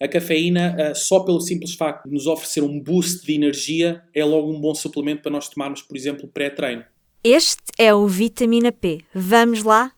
A 0.00 0.06
cafeína, 0.06 0.76
uh, 0.78 0.94
só 0.94 1.18
pelo 1.18 1.40
simples 1.40 1.74
facto 1.74 2.08
de 2.08 2.14
nos 2.14 2.28
oferecer 2.28 2.62
um 2.62 2.78
boost 2.78 3.26
de 3.26 3.34
energia, 3.34 4.00
é 4.14 4.24
logo 4.24 4.48
um 4.48 4.60
bom 4.60 4.72
suplemento 4.72 5.22
para 5.22 5.32
nós 5.32 5.48
tomarmos, 5.48 5.82
por 5.82 5.96
exemplo, 5.96 6.28
pré-treino. 6.28 6.84
Este 7.24 7.64
é 7.76 7.92
o 7.92 8.06
Vitamina 8.06 8.70
P. 8.70 9.00
Vamos 9.12 9.64
lá? 9.64 9.90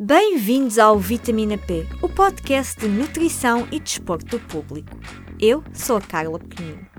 Bem-vindos 0.00 0.80
ao 0.80 0.98
Vitamina 0.98 1.56
P, 1.56 1.86
o 2.02 2.08
podcast 2.08 2.80
de 2.80 2.88
nutrição 2.88 3.68
e 3.70 3.78
desporto 3.78 4.36
do 4.36 4.40
público. 4.48 4.98
Eu 5.40 5.62
sou 5.72 5.98
a 5.98 6.00
Carla 6.00 6.40
Pequenino. 6.40 6.91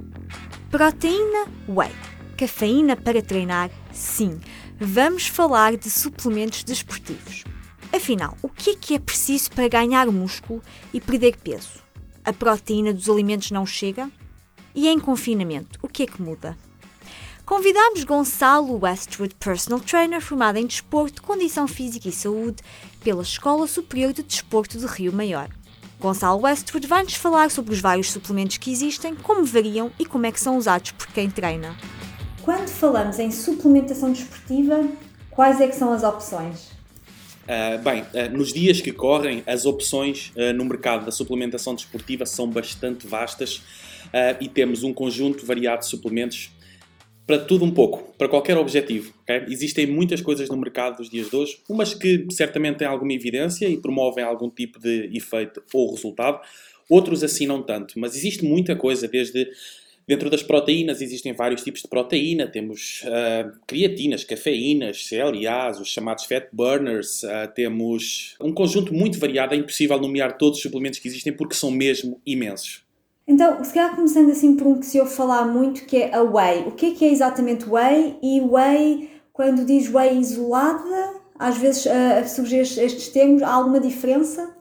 Proteína 0.74 1.46
Whey. 1.68 1.92
Cafeína 2.36 2.96
para 2.96 3.22
treinar? 3.22 3.70
Sim. 3.92 4.42
Vamos 4.80 5.28
falar 5.28 5.78
de 5.78 5.88
suplementos 5.88 6.64
desportivos. 6.64 7.44
Afinal, 7.96 8.36
o 8.42 8.50
que 8.50 8.72
é 8.72 8.76
que 8.76 8.96
é 8.96 9.00
preciso 9.00 9.52
para 9.52 9.68
ganhar 9.68 10.08
músculo 10.08 10.64
e 10.92 11.00
perder 11.00 11.38
peso? 11.38 11.84
A 12.26 12.34
proteína 12.34 12.92
dos 12.92 13.08
alimentos 13.08 13.52
não 13.52 13.68
chega? 13.68 14.10
E 14.74 14.88
em 14.88 15.00
confinamento, 15.00 15.78
o 15.80 15.88
que 15.88 16.02
é 16.02 16.08
que 16.08 16.20
muda? 16.20 16.58
Convidamos 17.46 18.04
Gonçalo 18.04 18.80
Westwood, 18.82 19.36
personal 19.36 19.80
trainer 19.80 20.22
formado 20.22 20.58
em 20.58 20.66
desporto, 20.66 21.22
condição 21.22 21.68
física 21.68 22.10
e 22.10 22.12
saúde 22.12 22.64
pela 23.04 23.22
Escola 23.22 23.68
Superior 23.68 24.12
de 24.12 24.24
Desporto 24.24 24.80
de 24.80 24.88
Rio 24.88 25.14
Maior. 25.14 25.50
Gonçalo 26.04 26.42
Westwood 26.42 26.86
vai-nos 26.86 27.14
falar 27.14 27.50
sobre 27.50 27.74
os 27.74 27.80
vários 27.80 28.12
suplementos 28.12 28.58
que 28.58 28.70
existem, 28.70 29.16
como 29.16 29.46
variam 29.46 29.90
e 29.98 30.06
como 30.06 30.26
é 30.26 30.34
que 30.34 30.40
são 30.40 30.58
usados 30.58 30.92
por 30.92 31.08
quem 31.08 31.30
treina. 31.30 31.78
Quando 32.42 32.68
falamos 32.68 33.20
em 33.20 33.32
suplementação 33.32 34.12
desportiva, 34.12 34.86
quais 35.32 35.62
é 35.62 35.68
que 35.68 35.74
são 35.74 35.94
as 35.94 36.04
opções? 36.04 36.74
Uh, 37.44 37.82
bem, 37.82 38.02
uh, 38.02 38.38
nos 38.38 38.52
dias 38.52 38.82
que 38.82 38.92
correm, 38.92 39.44
as 39.48 39.66
opções 39.66 40.34
uh, 40.36 40.52
no 40.52 40.66
mercado 40.66 41.06
da 41.06 41.12
suplementação 41.12 41.74
desportiva 41.74 42.26
são 42.26 42.50
bastante 42.50 43.08
vastas 43.08 43.62
e 44.40 44.48
temos 44.48 44.84
um 44.84 44.94
conjunto 44.94 45.44
variado 45.44 45.80
de 45.80 45.88
suplementos 45.88 46.52
para 47.26 47.40
tudo 47.40 47.64
um 47.64 47.72
pouco, 47.72 48.14
para 48.18 48.28
qualquer 48.28 48.58
objetivo. 48.58 49.14
Okay? 49.24 49.44
Existem 49.48 49.88
muitas 49.88 50.22
coisas 50.22 50.50
no 50.50 50.58
mercado 50.58 50.98
dos 50.98 51.10
dias 51.10 51.30
de 51.30 51.36
hoje, 51.36 51.58
umas 51.70 51.94
que 51.94 52.26
certamente 52.32 52.78
têm 52.78 52.88
alguma 52.88 53.14
evidência 53.14 53.68
e 53.68 53.78
promovem 53.78 54.24
algum 54.24 54.50
tipo 54.50 54.80
de 54.80 55.10
efeito 55.16 55.64
ou 55.74 55.92
resultado, 55.92 56.42
outros 56.90 57.24
assim 57.24 57.48
não 57.48 57.62
tanto. 57.62 57.98
Mas 57.98 58.16
existe 58.16 58.44
muita 58.44 58.76
coisa, 58.76 59.08
desde 59.08 59.50
dentro 60.08 60.30
das 60.30 60.44
proteínas 60.44 61.02
existem 61.02 61.34
vários 61.34 61.64
tipos 61.64 61.82
de 61.82 61.88
proteína, 61.88 62.46
temos 62.46 63.04
uh, 63.04 63.58
creatinas, 63.66 64.24
cafeínas, 64.24 65.08
CLAs, 65.08 65.80
os 65.80 65.88
chamados 65.88 66.26
fat 66.26 66.48
burners, 66.52 67.24
uh, 67.24 67.52
temos 67.56 68.36
um 68.42 68.54
conjunto 68.54 68.94
muito 68.94 69.18
variado, 69.18 69.54
é 69.54 69.58
impossível 69.58 69.98
nomear 70.00 70.38
todos 70.38 70.58
os 70.58 70.64
suplementos 70.64 71.00
que 71.00 71.08
existem 71.08 71.32
porque 71.32 71.56
são 71.56 71.72
mesmo 71.72 72.22
imensos. 72.26 72.83
Então, 73.28 73.64
se 73.64 73.74
calhar 73.74 73.96
começando 73.96 74.32
assim 74.32 74.56
por 74.56 74.68
um 74.68 74.80
que 74.80 74.86
se 74.86 75.00
ouve 75.00 75.14
falar 75.14 75.46
muito, 75.46 75.86
que 75.86 75.98
é 75.98 76.14
a 76.14 76.22
whey. 76.22 76.68
O 76.68 76.72
que 76.72 76.88
é 76.88 76.92
que 76.92 77.06
é 77.06 77.10
exatamente 77.10 77.70
whey? 77.70 78.18
E 78.22 78.42
whey, 78.42 79.10
quando 79.32 79.66
diz 79.66 79.94
whey 79.94 80.18
isolada, 80.18 81.14
às 81.40 81.58
vezes 81.58 81.86
uh, 81.86 82.28
surgem 82.28 82.60
estes 82.60 83.08
termos, 83.08 83.42
há 83.42 83.52
alguma 83.52 83.80
diferença? 83.80 84.54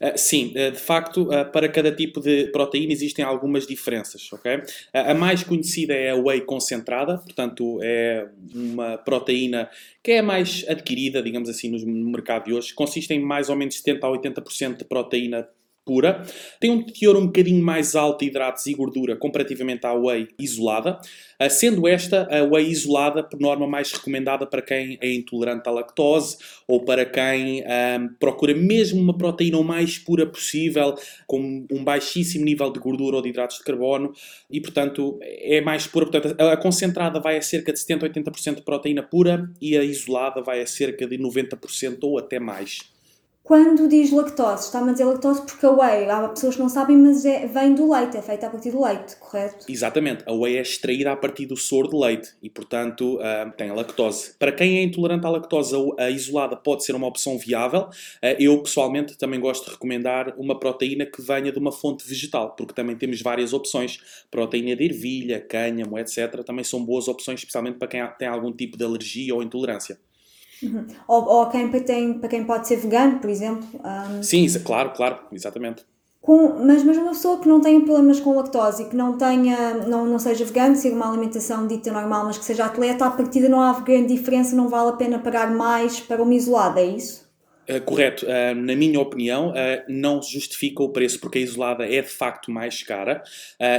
Uh, 0.00 0.16
sim, 0.16 0.52
uh, 0.56 0.70
de 0.70 0.78
facto, 0.78 1.24
uh, 1.24 1.50
para 1.50 1.68
cada 1.68 1.90
tipo 1.90 2.20
de 2.20 2.46
proteína 2.52 2.92
existem 2.92 3.24
algumas 3.24 3.66
diferenças, 3.66 4.32
ok? 4.32 4.62
a 4.92 5.12
mais 5.12 5.42
conhecida 5.42 5.92
é 5.92 6.10
a 6.10 6.16
whey 6.16 6.40
concentrada, 6.40 7.18
portanto 7.18 7.80
é 7.82 8.28
uma 8.54 8.96
proteína 8.96 9.68
que 10.02 10.12
é 10.12 10.22
mais 10.22 10.64
adquirida, 10.68 11.20
digamos 11.20 11.48
assim, 11.48 11.70
no 11.70 12.10
mercado 12.10 12.44
de 12.44 12.54
hoje. 12.54 12.72
Consiste 12.74 13.12
em 13.12 13.20
mais 13.20 13.48
ou 13.48 13.56
menos 13.56 13.76
70 13.76 14.06
a 14.06 14.10
80% 14.10 14.76
de 14.76 14.84
proteína 14.84 15.48
pura. 15.88 16.22
Tem 16.60 16.70
um 16.70 16.82
teor 16.82 17.16
um 17.16 17.24
bocadinho 17.24 17.64
mais 17.64 17.96
alto 17.96 18.20
de 18.20 18.26
hidratos 18.26 18.66
e 18.66 18.74
gordura 18.74 19.16
comparativamente 19.16 19.86
à 19.86 19.94
whey 19.94 20.28
isolada, 20.38 21.00
ah, 21.38 21.48
sendo 21.48 21.88
esta 21.88 22.28
a 22.30 22.44
whey 22.44 22.68
isolada, 22.68 23.22
por 23.22 23.40
norma, 23.40 23.66
mais 23.66 23.90
recomendada 23.90 24.46
para 24.46 24.60
quem 24.60 24.98
é 25.00 25.10
intolerante 25.10 25.66
à 25.66 25.72
lactose 25.72 26.36
ou 26.66 26.84
para 26.84 27.06
quem 27.06 27.62
um, 27.62 27.64
ah, 27.66 28.08
procura 28.20 28.54
mesmo 28.54 29.00
uma 29.00 29.16
proteína 29.16 29.56
o 29.56 29.64
mais 29.64 29.98
pura 29.98 30.26
possível, 30.26 30.94
com 31.26 31.66
um 31.72 31.82
baixíssimo 31.82 32.44
nível 32.44 32.70
de 32.70 32.78
gordura 32.78 33.16
ou 33.16 33.22
de 33.22 33.30
hidratos 33.30 33.56
de 33.56 33.64
carbono 33.64 34.12
e, 34.50 34.60
portanto, 34.60 35.18
é 35.22 35.62
mais 35.62 35.86
pura. 35.86 36.04
Portanto, 36.04 36.38
a 36.38 36.56
concentrada 36.58 37.18
vai 37.18 37.38
a 37.38 37.42
cerca 37.42 37.72
de 37.72 37.78
70 37.78 38.04
a 38.04 38.10
80% 38.10 38.56
de 38.56 38.62
proteína 38.62 39.02
pura 39.02 39.50
e 39.58 39.74
a 39.74 39.82
isolada 39.82 40.42
vai 40.42 40.60
a 40.60 40.66
cerca 40.66 41.06
de 41.06 41.16
90% 41.16 41.98
ou 42.02 42.18
até 42.18 42.38
mais. 42.38 42.97
Quando 43.48 43.88
diz 43.88 44.12
lactose, 44.12 44.64
está-me 44.64 44.90
a 44.90 44.92
dizer 44.92 45.06
lactose 45.06 45.40
porque 45.40 45.64
a 45.64 45.70
whey, 45.70 46.06
há 46.10 46.28
pessoas 46.28 46.56
que 46.56 46.60
não 46.60 46.68
sabem, 46.68 46.98
mas 46.98 47.24
é, 47.24 47.46
vem 47.46 47.74
do 47.74 47.90
leite, 47.90 48.18
é 48.18 48.20
feita 48.20 48.46
a 48.46 48.50
partir 48.50 48.72
do 48.72 48.84
leite, 48.84 49.16
correto? 49.16 49.64
Exatamente, 49.66 50.22
a 50.26 50.34
whey 50.34 50.58
é 50.58 50.60
extraída 50.60 51.12
a 51.12 51.16
partir 51.16 51.46
do 51.46 51.56
soro 51.56 51.88
de 51.88 51.96
leite 51.96 52.34
e, 52.42 52.50
portanto, 52.50 53.16
uh, 53.16 53.50
tem 53.56 53.70
a 53.70 53.74
lactose. 53.74 54.34
Para 54.38 54.52
quem 54.52 54.80
é 54.80 54.82
intolerante 54.82 55.24
à 55.24 55.30
lactose, 55.30 55.74
a 55.98 56.10
isolada 56.10 56.56
pode 56.56 56.84
ser 56.84 56.94
uma 56.94 57.06
opção 57.06 57.38
viável. 57.38 57.84
Uh, 58.22 58.36
eu, 58.38 58.62
pessoalmente, 58.62 59.16
também 59.16 59.40
gosto 59.40 59.64
de 59.64 59.70
recomendar 59.70 60.34
uma 60.36 60.60
proteína 60.60 61.06
que 61.06 61.22
venha 61.22 61.50
de 61.50 61.58
uma 61.58 61.72
fonte 61.72 62.06
vegetal, 62.06 62.54
porque 62.54 62.74
também 62.74 62.96
temos 62.96 63.22
várias 63.22 63.54
opções. 63.54 63.98
Proteína 64.30 64.76
de 64.76 64.84
ervilha, 64.84 65.40
cânhamo, 65.40 65.98
etc. 65.98 66.44
Também 66.44 66.64
são 66.64 66.84
boas 66.84 67.08
opções, 67.08 67.40
especialmente 67.40 67.78
para 67.78 67.88
quem 67.88 68.06
tem 68.18 68.28
algum 68.28 68.52
tipo 68.52 68.76
de 68.76 68.84
alergia 68.84 69.34
ou 69.34 69.42
intolerância. 69.42 69.98
Uhum. 70.62 70.86
Ou, 71.06 71.24
ou 71.24 71.46
quem 71.46 71.68
tem, 71.70 72.14
para 72.18 72.28
quem 72.28 72.44
pode 72.44 72.66
ser 72.66 72.76
vegano, 72.76 73.18
por 73.18 73.30
exemplo. 73.30 73.66
Um, 73.74 74.22
Sim, 74.22 74.46
claro, 74.64 74.90
claro, 74.90 75.18
exatamente. 75.32 75.84
Com, 76.20 76.64
mas, 76.64 76.82
mas 76.82 76.96
uma 76.96 77.10
pessoa 77.10 77.38
que 77.38 77.48
não 77.48 77.60
tenha 77.60 77.80
problemas 77.80 78.18
com 78.20 78.36
lactose 78.36 78.82
e 78.82 78.86
que 78.86 78.96
não 78.96 79.16
tenha, 79.16 79.74
não, 79.86 80.04
não 80.04 80.18
seja 80.18 80.44
vegano, 80.44 80.74
siga 80.74 80.96
uma 80.96 81.08
alimentação 81.08 81.66
dita 81.66 81.92
normal, 81.92 82.24
mas 82.24 82.36
que 82.36 82.44
seja 82.44 82.64
atleta, 82.66 83.06
à 83.06 83.10
partida 83.10 83.48
não 83.48 83.62
há 83.62 83.72
grande 83.80 84.14
diferença, 84.14 84.56
não 84.56 84.68
vale 84.68 84.90
a 84.90 84.92
pena 84.94 85.18
pagar 85.18 85.50
mais 85.50 86.00
para 86.00 86.22
uma 86.22 86.34
isolada, 86.34 86.80
é 86.80 86.86
isso? 86.86 87.27
Uh, 87.68 87.82
correto. 87.82 88.24
Uh, 88.24 88.54
na 88.54 88.74
minha 88.74 88.98
opinião, 88.98 89.50
uh, 89.50 89.54
não 89.88 90.22
justifica 90.22 90.82
o 90.82 90.88
preço, 90.88 91.20
porque 91.20 91.38
a 91.38 91.40
isolada 91.42 91.84
é 91.84 92.00
de 92.00 92.08
facto 92.08 92.50
mais 92.50 92.82
cara. 92.82 93.22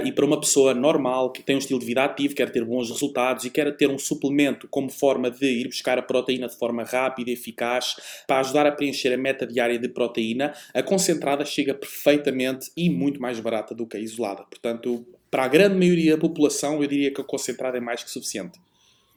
e 0.05 0.11
para 0.11 0.25
uma 0.25 0.39
pessoa 0.39 0.73
normal, 0.73 1.31
que 1.31 1.41
tem 1.41 1.55
um 1.55 1.59
estilo 1.59 1.79
de 1.79 1.85
vida 1.85 2.03
ativo, 2.03 2.35
quer 2.35 2.51
ter 2.51 2.63
bons 2.63 2.89
resultados 2.89 3.45
e 3.45 3.49
quer 3.49 3.75
ter 3.75 3.89
um 3.89 3.97
suplemento 3.97 4.67
como 4.67 4.89
forma 4.89 5.31
de 5.31 5.45
ir 5.45 5.67
buscar 5.67 5.97
a 5.97 6.01
proteína 6.01 6.47
de 6.47 6.57
forma 6.57 6.83
rápida 6.83 7.29
e 7.29 7.33
eficaz, 7.33 7.95
para 8.27 8.39
ajudar 8.39 8.67
a 8.67 8.71
preencher 8.71 9.13
a 9.13 9.17
meta 9.17 9.47
diária 9.47 9.79
de 9.79 9.87
proteína, 9.87 10.53
a 10.73 10.83
concentrada 10.83 11.43
chega 11.45 11.73
perfeitamente 11.73 12.71
e 12.75 12.89
muito 12.89 13.21
mais 13.21 13.39
barata 13.39 13.73
do 13.73 13.87
que 13.87 13.97
a 13.97 13.99
isolada. 13.99 14.43
Portanto, 14.43 15.05
para 15.31 15.43
a 15.43 15.47
grande 15.47 15.75
maioria 15.75 16.15
da 16.15 16.21
população, 16.21 16.81
eu 16.81 16.87
diria 16.87 17.11
que 17.11 17.21
a 17.21 17.23
concentrada 17.23 17.77
é 17.77 17.81
mais 17.81 18.03
que 18.03 18.09
suficiente. 18.11 18.59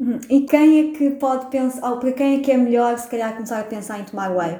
Uhum. 0.03 0.19
E 0.29 0.41
quem 0.47 0.81
é 0.81 0.99
que 0.99 1.11
pode 1.11 1.49
pensar, 1.49 1.89
ou 1.89 2.01
para 2.01 2.13
quem 2.13 2.39
é 2.39 2.41
que 2.41 2.51
é 2.51 2.57
melhor 2.57 2.99
se 2.99 3.09
calhar 3.09 3.35
começar 3.35 3.61
a 3.61 3.65
pensar 3.65 4.01
em 4.01 4.05
tomar 4.05 4.37
whey? 4.37 4.59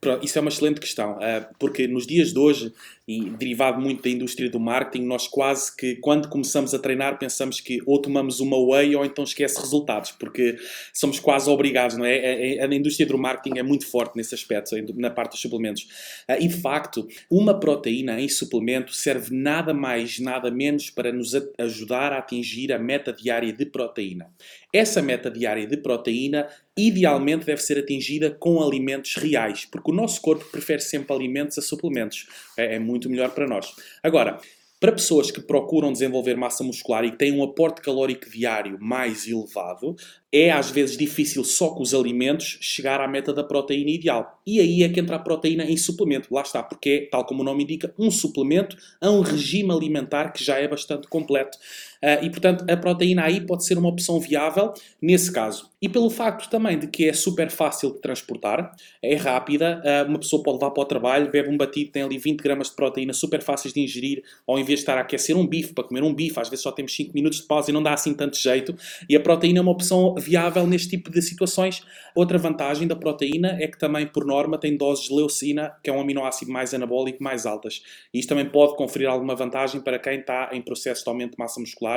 Pronto, 0.00 0.24
isso 0.24 0.36
é 0.36 0.40
uma 0.40 0.48
excelente 0.48 0.80
questão, 0.80 1.16
eh, 1.22 1.46
porque 1.60 1.86
nos 1.86 2.06
dias 2.06 2.32
de 2.32 2.38
hoje, 2.40 2.72
e 3.08 3.30
derivado 3.30 3.80
muito 3.80 4.02
da 4.02 4.10
indústria 4.10 4.48
do 4.48 4.60
marketing, 4.60 5.04
nós 5.04 5.26
quase 5.26 5.74
que, 5.74 5.96
quando 5.96 6.28
começamos 6.28 6.72
a 6.74 6.78
treinar, 6.78 7.18
pensamos 7.18 7.60
que 7.60 7.80
ou 7.84 8.00
tomamos 8.00 8.40
uma 8.40 8.56
whey 8.56 8.94
ou 8.94 9.04
então 9.04 9.24
esquece 9.24 9.58
resultados, 9.60 10.12
porque 10.12 10.56
somos 10.92 11.18
quase 11.18 11.50
obrigados, 11.50 11.96
não 11.96 12.04
é? 12.04 12.16
é, 12.16 12.56
é 12.56 12.64
a 12.64 12.74
indústria 12.74 13.06
do 13.06 13.18
marketing 13.18 13.58
é 13.58 13.62
muito 13.62 13.86
forte 13.86 14.16
nesse 14.16 14.34
aspecto, 14.34 14.76
na 14.96 15.10
parte 15.10 15.32
dos 15.32 15.40
suplementos. 15.40 15.88
Eh, 16.28 16.44
e 16.44 16.48
de 16.48 16.60
facto, 16.60 17.06
uma 17.30 17.58
proteína 17.58 18.20
em 18.20 18.28
suplemento 18.28 18.92
serve 18.94 19.34
nada 19.34 19.74
mais, 19.74 20.18
nada 20.18 20.50
menos 20.50 20.90
para 20.90 21.12
nos 21.12 21.32
ajudar 21.58 22.12
a 22.12 22.18
atingir 22.18 22.72
a 22.72 22.78
meta 22.78 23.12
diária 23.12 23.52
de 23.52 23.66
proteína. 23.66 24.30
Essa 24.72 25.02
meta 25.02 25.28
diária 25.28 25.66
de 25.66 25.76
proteína 25.76 26.48
idealmente 26.76 27.44
deve 27.44 27.60
ser 27.60 27.78
atingida 27.78 28.30
com 28.30 28.62
alimentos 28.62 29.16
reais, 29.16 29.64
porque 29.64 29.90
o 29.90 29.94
nosso 29.94 30.20
corpo 30.20 30.44
prefere 30.50 30.80
sempre 30.80 31.14
alimentos 31.14 31.58
a 31.58 31.62
suplementos. 31.62 32.26
É, 32.56 32.76
é 32.76 32.78
muito 32.78 32.99
melhor 33.08 33.30
para 33.30 33.46
nós. 33.46 33.72
Agora, 34.02 34.40
para 34.80 34.92
pessoas 34.92 35.30
que 35.30 35.42
procuram 35.42 35.92
desenvolver 35.92 36.34
massa 36.36 36.64
muscular 36.64 37.04
e 37.04 37.10
que 37.10 37.18
têm 37.18 37.32
um 37.32 37.42
aporte 37.42 37.82
calórico 37.82 38.30
diário 38.30 38.78
mais 38.80 39.28
elevado, 39.28 39.94
é 40.32 40.50
às 40.50 40.70
vezes 40.70 40.96
difícil 40.96 41.44
só 41.44 41.68
com 41.68 41.82
os 41.82 41.92
alimentos 41.92 42.56
chegar 42.62 42.98
à 42.98 43.06
meta 43.06 43.30
da 43.30 43.44
proteína 43.44 43.90
ideal. 43.90 44.40
E 44.46 44.58
aí 44.58 44.82
é 44.82 44.88
que 44.88 44.98
entra 44.98 45.16
a 45.16 45.18
proteína 45.18 45.64
em 45.64 45.76
suplemento. 45.76 46.32
Lá 46.32 46.40
está, 46.40 46.62
porque 46.62 46.88
é, 46.88 47.10
tal 47.10 47.26
como 47.26 47.42
o 47.42 47.44
nome 47.44 47.64
indica, 47.64 47.92
um 47.98 48.10
suplemento 48.10 48.74
a 48.98 49.10
um 49.10 49.20
regime 49.20 49.70
alimentar 49.70 50.32
que 50.32 50.42
já 50.42 50.56
é 50.56 50.66
bastante 50.66 51.06
completo. 51.08 51.58
Uh, 52.02 52.24
e, 52.24 52.30
portanto, 52.30 52.64
a 52.68 52.76
proteína 52.76 53.24
aí 53.24 53.40
pode 53.40 53.64
ser 53.64 53.76
uma 53.76 53.88
opção 53.88 54.18
viável 54.18 54.72
nesse 55.00 55.30
caso. 55.30 55.70
E 55.82 55.88
pelo 55.88 56.10
facto 56.10 56.50
também 56.50 56.78
de 56.78 56.86
que 56.86 57.08
é 57.08 57.12
super 57.12 57.50
fácil 57.50 57.94
de 57.94 58.00
transportar, 58.00 58.74
é 59.02 59.14
rápida, 59.16 59.82
uh, 59.82 60.08
uma 60.08 60.18
pessoa 60.18 60.42
pode 60.42 60.58
levar 60.58 60.70
para 60.72 60.82
o 60.82 60.84
trabalho, 60.84 61.30
bebe 61.30 61.48
um 61.48 61.56
batido, 61.56 61.90
tem 61.90 62.02
ali 62.02 62.18
20 62.18 62.40
gramas 62.40 62.68
de 62.68 62.76
proteína 62.76 63.12
super 63.12 63.42
fáceis 63.42 63.72
de 63.72 63.80
ingerir, 63.80 64.22
ao 64.46 64.58
invés 64.58 64.80
de 64.80 64.82
estar 64.82 64.98
a 64.98 65.00
aquecer 65.00 65.36
um 65.36 65.46
bife 65.46 65.72
para 65.72 65.84
comer 65.84 66.02
um 66.02 66.12
bife, 66.12 66.38
às 66.38 66.48
vezes 66.48 66.62
só 66.62 66.70
temos 66.70 66.94
5 66.94 67.12
minutos 67.14 67.40
de 67.40 67.46
pausa 67.46 67.70
e 67.70 67.72
não 67.74 67.82
dá 67.82 67.94
assim 67.94 68.12
tanto 68.12 68.36
jeito. 68.36 68.74
E 69.08 69.16
a 69.16 69.20
proteína 69.20 69.60
é 69.60 69.62
uma 69.62 69.72
opção 69.72 70.14
viável 70.16 70.66
neste 70.66 70.90
tipo 70.90 71.10
de 71.10 71.22
situações. 71.22 71.82
Outra 72.14 72.36
vantagem 72.38 72.86
da 72.86 72.96
proteína 72.96 73.56
é 73.60 73.66
que 73.66 73.78
também, 73.78 74.06
por 74.06 74.26
norma, 74.26 74.58
tem 74.58 74.76
doses 74.76 75.08
de 75.08 75.14
leucina, 75.14 75.72
que 75.82 75.88
é 75.88 75.92
um 75.92 76.00
aminoácido 76.00 76.52
mais 76.52 76.74
anabólico, 76.74 77.22
mais 77.22 77.46
altas. 77.46 77.82
E 78.12 78.18
isto 78.18 78.28
também 78.28 78.46
pode 78.46 78.76
conferir 78.76 79.08
alguma 79.08 79.34
vantagem 79.34 79.80
para 79.80 79.98
quem 79.98 80.20
está 80.20 80.50
em 80.52 80.60
processo 80.60 81.04
de 81.04 81.08
aumento 81.08 81.32
de 81.32 81.38
massa 81.38 81.58
muscular, 81.58 81.89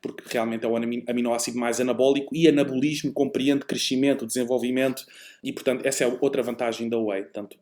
porque 0.00 0.22
realmente 0.26 0.64
é 0.64 0.68
o 0.68 0.76
aminoácido 0.76 1.58
mais 1.58 1.80
anabólico 1.80 2.34
e 2.34 2.48
anabolismo 2.48 3.12
compreende 3.12 3.64
crescimento, 3.64 4.26
desenvolvimento 4.26 5.04
e, 5.42 5.52
portanto, 5.52 5.84
essa 5.86 6.04
é 6.04 6.18
outra 6.20 6.42
vantagem 6.42 6.88
da 6.88 6.98
whey. 6.98 7.22
Portanto, 7.22 7.56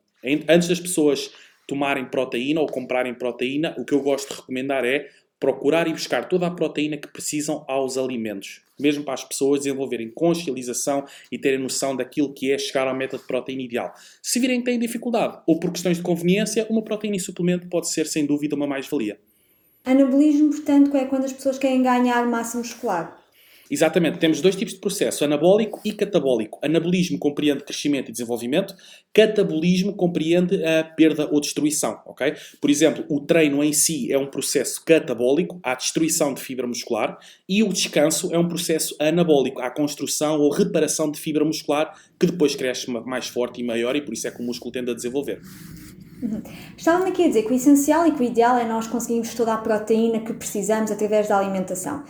antes 0.49 0.69
das 0.69 0.81
pessoas 0.81 1.31
tomarem 1.67 2.07
proteína 2.07 2.61
ou 2.61 2.67
comprarem 2.67 3.15
proteína, 3.15 3.75
o 3.79 3.85
que 3.85 3.93
eu 3.93 4.01
gosto 4.01 4.29
de 4.29 4.41
recomendar 4.41 4.85
é 4.85 5.09
procurar 5.39 5.87
e 5.87 5.93
buscar 5.93 6.29
toda 6.29 6.47
a 6.47 6.51
proteína 6.51 6.97
que 6.97 7.07
precisam 7.07 7.65
aos 7.69 7.97
alimentos, 7.97 8.61
mesmo 8.79 9.05
para 9.05 9.15
as 9.15 9.25
pessoas 9.25 9.61
desenvolverem 9.61 10.11
consciencialização 10.11 11.05
e 11.31 11.39
terem 11.39 11.61
noção 11.61 11.95
daquilo 11.95 12.33
que 12.33 12.51
é 12.51 12.59
chegar 12.59 12.89
ao 12.89 12.97
método 12.97 13.23
de 13.23 13.29
proteína 13.29 13.63
ideal. 13.63 13.95
Se 14.21 14.41
virem 14.41 14.59
que 14.61 14.65
têm 14.65 14.79
dificuldade 14.79 15.41
ou 15.47 15.61
por 15.61 15.71
questões 15.71 15.99
de 15.99 16.03
conveniência, 16.03 16.67
uma 16.69 16.83
proteína 16.83 17.17
em 17.17 17.21
suplemento 17.21 17.69
pode 17.69 17.89
ser 17.89 18.07
sem 18.07 18.27
dúvida 18.27 18.57
uma 18.57 18.67
mais-valia. 18.67 19.19
Anabolismo, 19.89 20.51
portanto, 20.51 20.95
é 20.95 21.07
quando 21.07 21.25
as 21.25 21.33
pessoas 21.33 21.57
querem 21.57 21.83
ganhar 21.83 22.27
massa 22.27 22.59
muscular. 22.59 23.17
Exatamente, 23.71 24.19
temos 24.19 24.43
dois 24.43 24.55
tipos 24.55 24.75
de 24.75 24.81
processo, 24.81 25.25
anabólico 25.25 25.81
e 25.83 25.93
catabólico. 25.93 26.59
Anabolismo 26.63 27.19
compreende 27.19 27.65
crescimento 27.65 28.11
e 28.11 28.13
desenvolvimento, 28.13 28.75
catabolismo 29.15 29.95
compreende 29.95 30.63
a 30.63 30.85
perda 30.85 31.27
ou 31.31 31.41
destruição, 31.41 32.03
ok? 32.07 32.35
Por 32.61 32.69
exemplo, 32.69 33.03
o 33.09 33.21
treino 33.21 33.65
em 33.65 33.73
si 33.73 34.13
é 34.13 34.19
um 34.19 34.27
processo 34.27 34.83
catabólico, 34.85 35.59
a 35.63 35.75
destruição 35.75 36.35
de 36.35 36.43
fibra 36.43 36.67
muscular, 36.67 37.19
e 37.49 37.63
o 37.63 37.69
descanso 37.69 38.31
é 38.35 38.39
um 38.39 38.47
processo 38.47 38.95
anabólico, 38.99 39.63
a 39.63 39.71
construção 39.71 40.39
ou 40.39 40.51
reparação 40.51 41.11
de 41.11 41.19
fibra 41.19 41.47
muscular 41.47 41.95
que 42.21 42.27
depois 42.27 42.55
cresce 42.55 42.91
mais 42.91 43.29
forte 43.29 43.63
e 43.63 43.65
maior 43.65 43.97
e 43.97 44.03
por 44.03 44.13
isso 44.13 44.29
é 44.29 44.31
que 44.31 44.43
o 44.43 44.45
músculo 44.45 44.71
tende 44.73 44.91
a 44.91 44.95
desenvolver. 44.95 45.41
Uhum. 46.23 46.43
Estava-me 46.77 47.11
aqui 47.11 47.25
a 47.25 47.29
dizer 47.29 47.43
que 47.45 47.53
o 47.53 47.55
essencial 47.55 48.07
e 48.07 48.13
que 48.13 48.21
o 48.21 48.25
ideal 48.25 48.57
é 48.59 48.65
nós 48.65 48.87
conseguirmos 48.87 49.35
toda 49.35 49.55
a 49.55 49.59
proteína 49.59 50.21
que 50.21 50.33
precisamos 50.33 50.91
através 50.91 51.29
da 51.29 51.39
alimentação. 51.39 52.05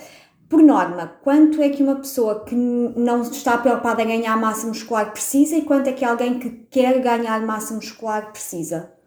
Por 0.48 0.62
norma, 0.62 1.18
quanto 1.22 1.60
é 1.60 1.68
que 1.68 1.82
uma 1.82 1.96
pessoa 1.96 2.42
que 2.44 2.54
não 2.54 3.20
está 3.20 3.58
preocupada 3.58 4.02
em 4.02 4.06
ganhar 4.06 4.36
massa 4.38 4.66
muscular 4.66 5.12
precisa 5.12 5.56
e 5.56 5.62
quanto 5.62 5.88
é 5.88 5.92
que 5.92 6.04
alguém 6.04 6.38
que 6.38 6.50
quer 6.70 6.98
ganhar 7.02 7.40
massa 7.42 7.74
muscular 7.74 8.32
precisa? 8.32 8.97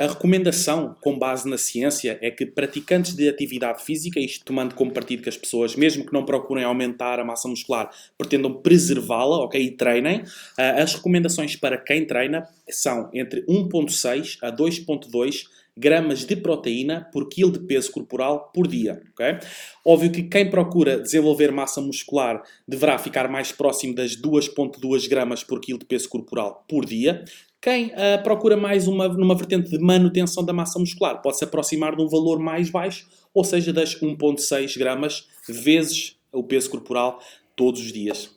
A 0.00 0.06
recomendação, 0.06 0.96
com 0.98 1.18
base 1.18 1.46
na 1.46 1.58
ciência, 1.58 2.18
é 2.22 2.30
que 2.30 2.46
praticantes 2.46 3.14
de 3.14 3.28
atividade 3.28 3.84
física, 3.84 4.18
isto 4.18 4.42
tomando 4.46 4.74
como 4.74 4.90
partido 4.90 5.22
que 5.22 5.28
as 5.28 5.36
pessoas, 5.36 5.76
mesmo 5.76 6.06
que 6.06 6.12
não 6.14 6.24
procurem 6.24 6.64
aumentar 6.64 7.20
a 7.20 7.24
massa 7.24 7.46
muscular, 7.46 7.90
pretendam 8.16 8.62
preservá-la, 8.62 9.36
ok, 9.44 9.60
e 9.62 9.70
treinem, 9.72 10.22
as 10.56 10.94
recomendações 10.94 11.54
para 11.54 11.76
quem 11.76 12.06
treina 12.06 12.48
são 12.70 13.10
entre 13.12 13.44
1.6 13.44 14.38
a 14.40 14.50
2.2 14.50 15.44
gramas 15.76 16.24
de 16.24 16.34
proteína 16.34 17.06
por 17.12 17.28
quilo 17.28 17.52
de 17.52 17.60
peso 17.60 17.92
corporal 17.92 18.50
por 18.54 18.66
dia. 18.66 19.02
Okay? 19.12 19.38
Óbvio 19.84 20.10
que 20.10 20.22
quem 20.22 20.48
procura 20.48 20.98
desenvolver 20.98 21.52
massa 21.52 21.82
muscular 21.82 22.42
deverá 22.66 22.98
ficar 22.98 23.28
mais 23.28 23.52
próximo 23.52 23.94
das 23.94 24.16
2,2 24.16 25.08
gramas 25.10 25.44
por 25.44 25.60
quilo 25.60 25.78
de 25.78 25.84
peso 25.84 26.08
corporal 26.08 26.64
por 26.66 26.86
dia. 26.86 27.22
Quem 27.60 27.88
uh, 27.88 28.22
procura 28.22 28.56
mais 28.56 28.88
uma, 28.88 29.06
numa 29.08 29.34
vertente 29.34 29.70
de 29.70 29.78
manutenção 29.78 30.42
da 30.42 30.52
massa 30.52 30.78
muscular 30.78 31.20
pode 31.20 31.36
se 31.36 31.44
aproximar 31.44 31.94
de 31.94 32.02
um 32.02 32.08
valor 32.08 32.38
mais 32.38 32.70
baixo, 32.70 33.06
ou 33.34 33.44
seja, 33.44 33.70
das 33.70 33.94
1,6 34.00 34.78
gramas 34.78 35.28
vezes 35.46 36.16
o 36.32 36.42
peso 36.42 36.70
corporal 36.70 37.20
todos 37.54 37.80
os 37.82 37.92
dias. 37.92 38.30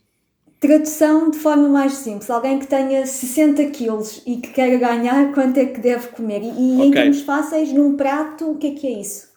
Tradução 0.59 1.29
de 1.29 1.37
forma 1.37 1.69
mais 1.69 1.93
simples: 1.93 2.29
alguém 2.29 2.59
que 2.59 2.67
tenha 2.67 3.05
60 3.05 3.65
quilos 3.71 4.21
e 4.25 4.37
que 4.37 4.49
queira 4.49 4.77
ganhar, 4.77 5.33
quanto 5.33 5.57
é 5.57 5.65
que 5.65 5.79
deve 5.79 6.09
comer? 6.09 6.41
E, 6.41 6.47
e 6.47 6.75
okay. 6.75 6.87
em 6.87 6.91
termos 6.91 7.21
fáceis, 7.21 7.71
num 7.71 7.95
prato, 7.95 8.51
o 8.51 8.57
que 8.57 8.67
é 8.67 8.71
que 8.71 8.87
é 8.87 8.99
isso? 8.99 9.32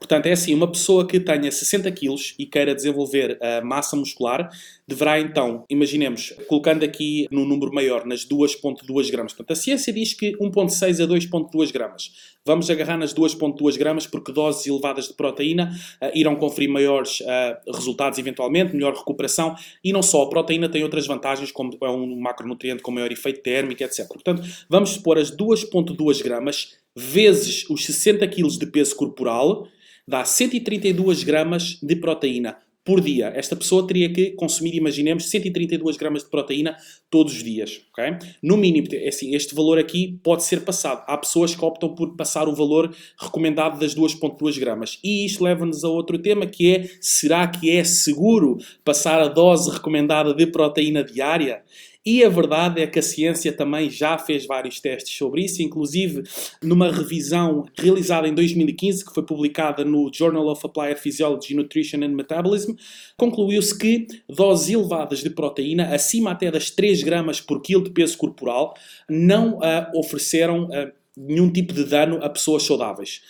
Portanto, 0.00 0.26
é 0.26 0.32
assim, 0.32 0.54
uma 0.54 0.66
pessoa 0.66 1.06
que 1.06 1.20
tenha 1.20 1.52
60 1.52 1.92
quilos 1.92 2.34
e 2.38 2.46
queira 2.46 2.74
desenvolver 2.74 3.38
a 3.40 3.60
massa 3.60 3.94
muscular, 3.94 4.48
deverá 4.88 5.20
então, 5.20 5.66
imaginemos, 5.68 6.34
colocando 6.48 6.82
aqui 6.82 7.28
no 7.30 7.44
número 7.44 7.70
maior, 7.70 8.06
nas 8.06 8.26
2.2 8.26 9.10
gramas. 9.10 9.34
Portanto, 9.34 9.52
a 9.52 9.60
ciência 9.60 9.92
diz 9.92 10.14
que 10.14 10.32
1.6 10.38 11.04
a 11.04 11.06
2.2 11.06 11.70
gramas. 11.70 12.12
Vamos 12.46 12.70
agarrar 12.70 12.96
nas 12.96 13.12
2.2 13.12 13.76
gramas 13.76 14.06
porque 14.06 14.32
doses 14.32 14.66
elevadas 14.66 15.06
de 15.06 15.12
proteína 15.12 15.70
uh, 16.02 16.10
irão 16.14 16.34
conferir 16.34 16.70
maiores 16.70 17.20
uh, 17.20 17.70
resultados 17.70 18.18
eventualmente, 18.18 18.74
melhor 18.74 18.94
recuperação 18.94 19.54
e 19.84 19.92
não 19.92 20.02
só, 20.02 20.22
a 20.22 20.30
proteína 20.30 20.70
tem 20.70 20.82
outras 20.82 21.06
vantagens 21.06 21.52
como 21.52 21.76
é 21.82 21.90
um 21.90 22.18
macronutriente 22.18 22.82
com 22.82 22.90
maior 22.90 23.12
efeito 23.12 23.42
térmico, 23.42 23.82
etc. 23.82 24.08
Portanto, 24.08 24.42
vamos 24.66 24.90
supor 24.90 25.18
as 25.18 25.30
2.2 25.30 26.22
gramas 26.22 26.78
vezes 26.96 27.68
os 27.68 27.84
60 27.84 28.26
kg 28.26 28.48
de 28.58 28.66
peso 28.66 28.96
corporal 28.96 29.68
dá 30.10 30.24
132 30.24 31.22
gramas 31.22 31.78
de 31.80 31.94
proteína 31.94 32.58
por 32.84 33.00
dia. 33.00 33.32
Esta 33.36 33.54
pessoa 33.54 33.86
teria 33.86 34.12
que 34.12 34.30
consumir, 34.32 34.74
imaginemos, 34.74 35.30
132 35.30 35.96
gramas 35.96 36.24
de 36.24 36.30
proteína 36.30 36.76
todos 37.08 37.34
os 37.34 37.44
dias. 37.44 37.80
Okay? 37.92 38.16
No 38.42 38.56
mínimo, 38.56 38.88
é 38.90 39.06
assim, 39.06 39.36
este 39.36 39.54
valor 39.54 39.78
aqui 39.78 40.18
pode 40.24 40.42
ser 40.42 40.62
passado. 40.62 41.04
Há 41.06 41.16
pessoas 41.16 41.54
que 41.54 41.64
optam 41.64 41.94
por 41.94 42.16
passar 42.16 42.48
o 42.48 42.54
valor 42.54 42.92
recomendado 43.16 43.78
das 43.78 43.94
2,2 43.94 44.58
gramas. 44.58 44.98
E 45.04 45.24
isto 45.24 45.44
leva-nos 45.44 45.84
a 45.84 45.88
outro 45.88 46.18
tema 46.18 46.44
que 46.44 46.74
é: 46.74 46.90
será 47.00 47.46
que 47.46 47.70
é 47.70 47.84
seguro 47.84 48.58
passar 48.84 49.20
a 49.20 49.28
dose 49.28 49.70
recomendada 49.70 50.34
de 50.34 50.46
proteína 50.46 51.04
diária? 51.04 51.62
E 52.04 52.24
a 52.24 52.30
verdade 52.30 52.80
é 52.80 52.86
que 52.86 52.98
a 52.98 53.02
ciência 53.02 53.52
também 53.52 53.90
já 53.90 54.16
fez 54.16 54.46
vários 54.46 54.80
testes 54.80 55.14
sobre 55.16 55.44
isso, 55.44 55.62
inclusive 55.62 56.22
numa 56.62 56.90
revisão 56.90 57.66
realizada 57.78 58.26
em 58.26 58.34
2015, 58.34 59.04
que 59.04 59.12
foi 59.12 59.22
publicada 59.22 59.84
no 59.84 60.10
Journal 60.12 60.46
of 60.46 60.64
Applied 60.64 60.98
Physiology, 60.98 61.54
Nutrition 61.54 61.98
and 61.98 62.14
Metabolism, 62.14 62.72
concluiu-se 63.18 63.76
que 63.76 64.06
doses 64.26 64.70
elevadas 64.70 65.20
de 65.20 65.28
proteína, 65.28 65.94
acima 65.94 66.30
até 66.30 66.50
das 66.50 66.70
3 66.70 67.02
gramas 67.02 67.38
por 67.38 67.60
quilo 67.60 67.84
de 67.84 67.90
peso 67.90 68.16
corporal, 68.16 68.74
não 69.06 69.58
uh, 69.58 69.98
ofereceram 69.98 70.64
uh, 70.64 70.90
nenhum 71.14 71.52
tipo 71.52 71.74
de 71.74 71.84
dano 71.84 72.18
a 72.22 72.30
pessoas 72.30 72.62
saudáveis. 72.62 73.20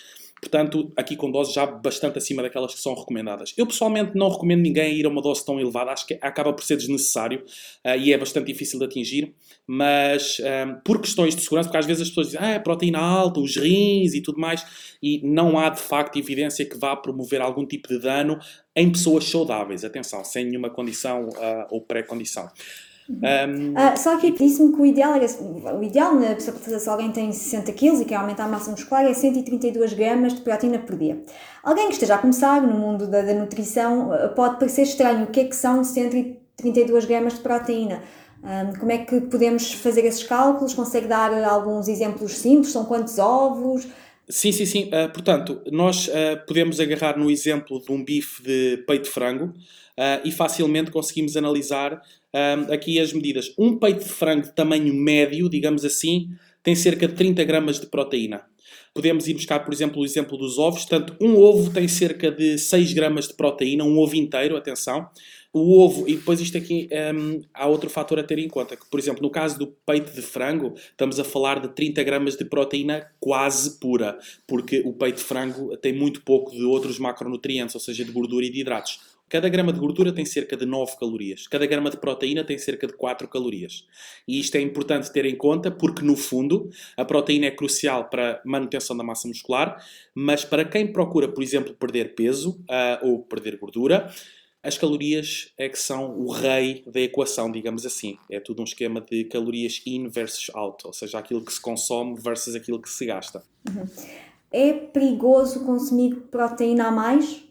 Portanto, 0.41 0.91
aqui 0.97 1.17
com 1.17 1.31
doses 1.31 1.53
já 1.53 1.67
bastante 1.67 2.17
acima 2.19 2.43
daquelas 2.43 2.75
que 2.75 2.81
são 2.81 2.95
recomendadas. 2.95 3.53
Eu 3.57 3.67
pessoalmente 3.67 4.13
não 4.15 4.31
recomendo 4.31 4.63
ninguém 4.63 4.95
ir 4.95 5.05
a 5.05 5.09
uma 5.09 5.21
dose 5.21 5.45
tão 5.45 5.61
elevada, 5.61 5.91
acho 5.91 6.07
que 6.07 6.19
acaba 6.21 6.53
por 6.53 6.65
ser 6.65 6.77
desnecessário 6.77 7.45
uh, 7.87 7.99
e 7.99 8.13
é 8.13 8.19
bastante 8.19 8.47
difícil 8.47 8.79
de 8.79 8.87
atingir, 8.87 9.35
mas 9.67 10.39
um, 10.41 10.45
eh, 10.45 10.81
por 10.85 11.01
questões 11.01 11.37
de 11.37 11.43
segurança, 11.43 11.69
porque 11.69 11.79
às 11.79 11.87
vezes 11.87 12.03
as 12.03 12.09
pessoas 12.09 12.29
dizem, 12.29 12.41
ah, 12.43 12.51
é 12.51 12.59
proteína 12.59 12.99
alta, 12.99 13.39
os 13.39 13.57
rins 13.57 14.15
e 14.15 14.21
tudo 14.21 14.41
mais, 14.41 14.67
e 15.01 15.21
não 15.23 15.59
há 15.59 15.69
de 15.69 15.81
facto 15.81 16.19
evidência 16.19 16.65
que 16.65 16.77
vá 16.77 16.97
promover 16.97 17.41
algum 17.41 17.65
tipo 17.65 17.89
de 17.89 18.01
dano 18.01 18.39
em 18.75 18.91
pessoas 18.91 19.25
saudáveis, 19.25 19.85
atenção, 19.85 20.25
sem 20.25 20.45
nenhuma 20.45 20.71
condição 20.71 21.29
uh, 21.29 21.67
ou 21.71 21.81
pré-condição. 21.83 22.49
Um... 23.11 23.73
Uh, 23.73 23.97
só 23.97 24.17
que 24.19 24.31
disse-me 24.31 24.73
que 24.73 24.81
o 24.81 24.87
ideal, 24.87 25.15
era, 25.15 25.27
o 25.77 25.83
ideal 25.83 26.15
na 26.15 26.35
pessoa, 26.35 26.57
se 26.79 26.89
alguém 26.89 27.11
tem 27.11 27.33
60 27.33 27.73
kg 27.73 28.01
e 28.01 28.05
quer 28.05 28.15
aumentar 28.15 28.45
a 28.45 28.49
massa 28.49 28.71
muscular 28.71 29.05
é 29.05 29.13
132 29.13 29.93
gramas 29.95 30.35
de 30.35 30.43
proteína 30.43 30.79
por 30.79 30.97
dia. 30.97 31.21
Alguém 31.63 31.89
que 31.89 31.95
esteja 31.95 32.15
a 32.15 32.19
começar 32.19 32.63
no 32.63 32.79
mundo 32.79 33.09
da, 33.09 33.23
da 33.23 33.35
nutrição 33.35 34.13
ah, 34.13 34.29
pode 34.29 34.59
parecer 34.59 34.83
estranho 34.83 35.25
o 35.25 35.27
que 35.27 35.41
é 35.41 35.45
que 35.45 35.57
são 35.57 35.83
132 35.83 37.05
gramas 37.05 37.35
de 37.35 37.41
proteína. 37.41 38.01
Um, 38.43 38.79
como 38.79 38.93
é 38.93 38.99
que 38.99 39.21
podemos 39.23 39.73
fazer 39.75 40.05
esses 40.07 40.23
cálculos? 40.23 40.73
Consegue 40.73 41.07
dar 41.07 41.33
alguns 41.45 41.89
exemplos 41.89 42.39
simples? 42.39 42.73
São 42.73 42.85
quantos 42.85 43.19
ovos? 43.19 43.87
Sim, 44.31 44.53
sim, 44.53 44.65
sim. 44.65 44.85
Uh, 44.85 45.13
portanto, 45.13 45.61
nós 45.73 46.07
uh, 46.07 46.47
podemos 46.47 46.79
agarrar 46.79 47.19
no 47.19 47.29
exemplo 47.29 47.83
de 47.83 47.91
um 47.91 48.05
bife 48.05 48.41
de 48.43 48.77
peito 48.87 49.05
de 49.05 49.11
frango 49.11 49.47
uh, 49.47 50.21
e 50.25 50.31
facilmente 50.31 50.91
conseguimos 50.91 51.37
analisar 51.37 52.01
aqui 52.73 53.01
as 53.01 53.13
medidas. 53.13 53.53
Um 53.59 53.77
peito 53.77 54.05
de 54.05 54.09
frango 54.09 54.43
de 54.43 54.55
tamanho 54.55 54.95
médio, 54.95 55.51
digamos 55.51 55.85
assim, 55.85 56.29
tem 56.63 56.77
cerca 56.77 57.09
de 57.09 57.15
30 57.15 57.43
gramas 57.43 57.81
de 57.81 57.87
proteína. 57.87 58.41
Podemos 58.95 59.27
ir 59.27 59.35
buscar, 59.35 59.59
por 59.65 59.75
exemplo, 59.75 60.01
o 60.01 60.05
exemplo 60.05 60.39
dos 60.39 60.57
ovos. 60.57 60.85
Portanto, 60.85 61.17
um 61.21 61.37
ovo 61.37 61.73
tem 61.73 61.89
cerca 61.89 62.31
de 62.31 62.57
6 62.57 62.93
gramas 62.93 63.27
de 63.27 63.35
proteína, 63.35 63.83
um 63.83 63.99
ovo 63.99 64.15
inteiro, 64.15 64.57
atenção. 64.57 65.09
O 65.53 65.81
ovo, 65.81 66.09
e 66.09 66.15
depois 66.15 66.41
isto 66.41 66.57
aqui 66.57 66.89
um, 67.13 67.43
há 67.53 67.67
outro 67.67 67.91
fator 67.91 68.21
a 68.21 68.23
ter 68.23 68.39
em 68.39 68.49
conta, 68.49 68.77
que 68.77 68.89
por 68.89 69.01
exemplo, 69.01 69.21
no 69.21 69.31
caso 69.31 69.59
do 69.59 69.67
peito 69.67 70.13
de 70.13 70.23
frango, 70.23 70.75
estamos 70.77 71.19
a 71.19 71.25
falar 71.25 71.61
de 71.61 71.69
30 71.75 72.05
gramas 72.05 72.37
de 72.37 72.45
proteína 72.45 73.11
quase 73.19 73.81
pura, 73.81 74.17
porque 74.47 74.81
o 74.85 74.93
peito 74.93 75.17
de 75.17 75.25
frango 75.25 75.77
tem 75.79 75.93
muito 75.93 76.23
pouco 76.23 76.53
de 76.53 76.63
outros 76.63 77.01
macronutrientes, 77.01 77.75
ou 77.75 77.81
seja, 77.81 78.05
de 78.05 78.13
gordura 78.13 78.47
e 78.47 78.51
de 78.51 78.61
hidratos. 78.61 79.01
Cada 79.29 79.49
grama 79.49 79.73
de 79.73 79.79
gordura 79.79 80.13
tem 80.13 80.25
cerca 80.25 80.57
de 80.57 80.67
9 80.67 80.99
calorias. 80.99 81.47
Cada 81.47 81.65
grama 81.65 81.89
de 81.89 81.97
proteína 81.97 82.43
tem 82.43 82.59
cerca 82.59 82.87
de 82.87 82.93
4 82.95 83.29
calorias. 83.29 83.87
E 84.27 84.41
isto 84.41 84.57
é 84.57 84.61
importante 84.61 85.13
ter 85.13 85.25
em 85.25 85.37
conta 85.37 85.71
porque, 85.71 86.05
no 86.05 86.17
fundo, 86.17 86.69
a 86.97 87.05
proteína 87.05 87.47
é 87.47 87.51
crucial 87.53 88.11
para 88.11 88.33
a 88.33 88.41
manutenção 88.45 88.97
da 88.97 89.05
massa 89.05 89.29
muscular, 89.29 89.85
mas 90.13 90.45
para 90.45 90.65
quem 90.65 90.93
procura, 90.93 91.29
por 91.29 91.45
exemplo, 91.45 91.75
perder 91.75 92.17
peso 92.17 92.61
uh, 92.63 93.07
ou 93.09 93.23
perder 93.23 93.57
gordura, 93.57 94.13
as 94.63 94.77
calorias 94.77 95.53
é 95.57 95.69
que 95.69 95.79
são 95.79 96.19
o 96.19 96.31
rei 96.31 96.83
da 96.87 97.01
equação, 97.01 97.51
digamos 97.51 97.87
assim. 97.87 98.19
É 98.31 98.39
tudo 98.39 98.61
um 98.61 98.65
esquema 98.65 99.01
de 99.01 99.25
calorias 99.25 99.81
in 99.87 100.09
versus 100.09 100.51
out, 100.55 100.87
ou 100.87 100.93
seja, 100.93 101.19
aquilo 101.19 101.45
que 101.45 101.53
se 101.53 101.61
consome 101.61 102.19
versus 102.21 102.55
aquilo 102.55 102.81
que 102.81 102.89
se 102.89 103.07
gasta. 103.07 103.43
Uhum. 103.69 103.87
É 104.53 104.73
perigoso 104.73 105.65
consumir 105.65 106.17
proteína 106.31 106.89
a 106.89 106.91
mais? 106.91 107.43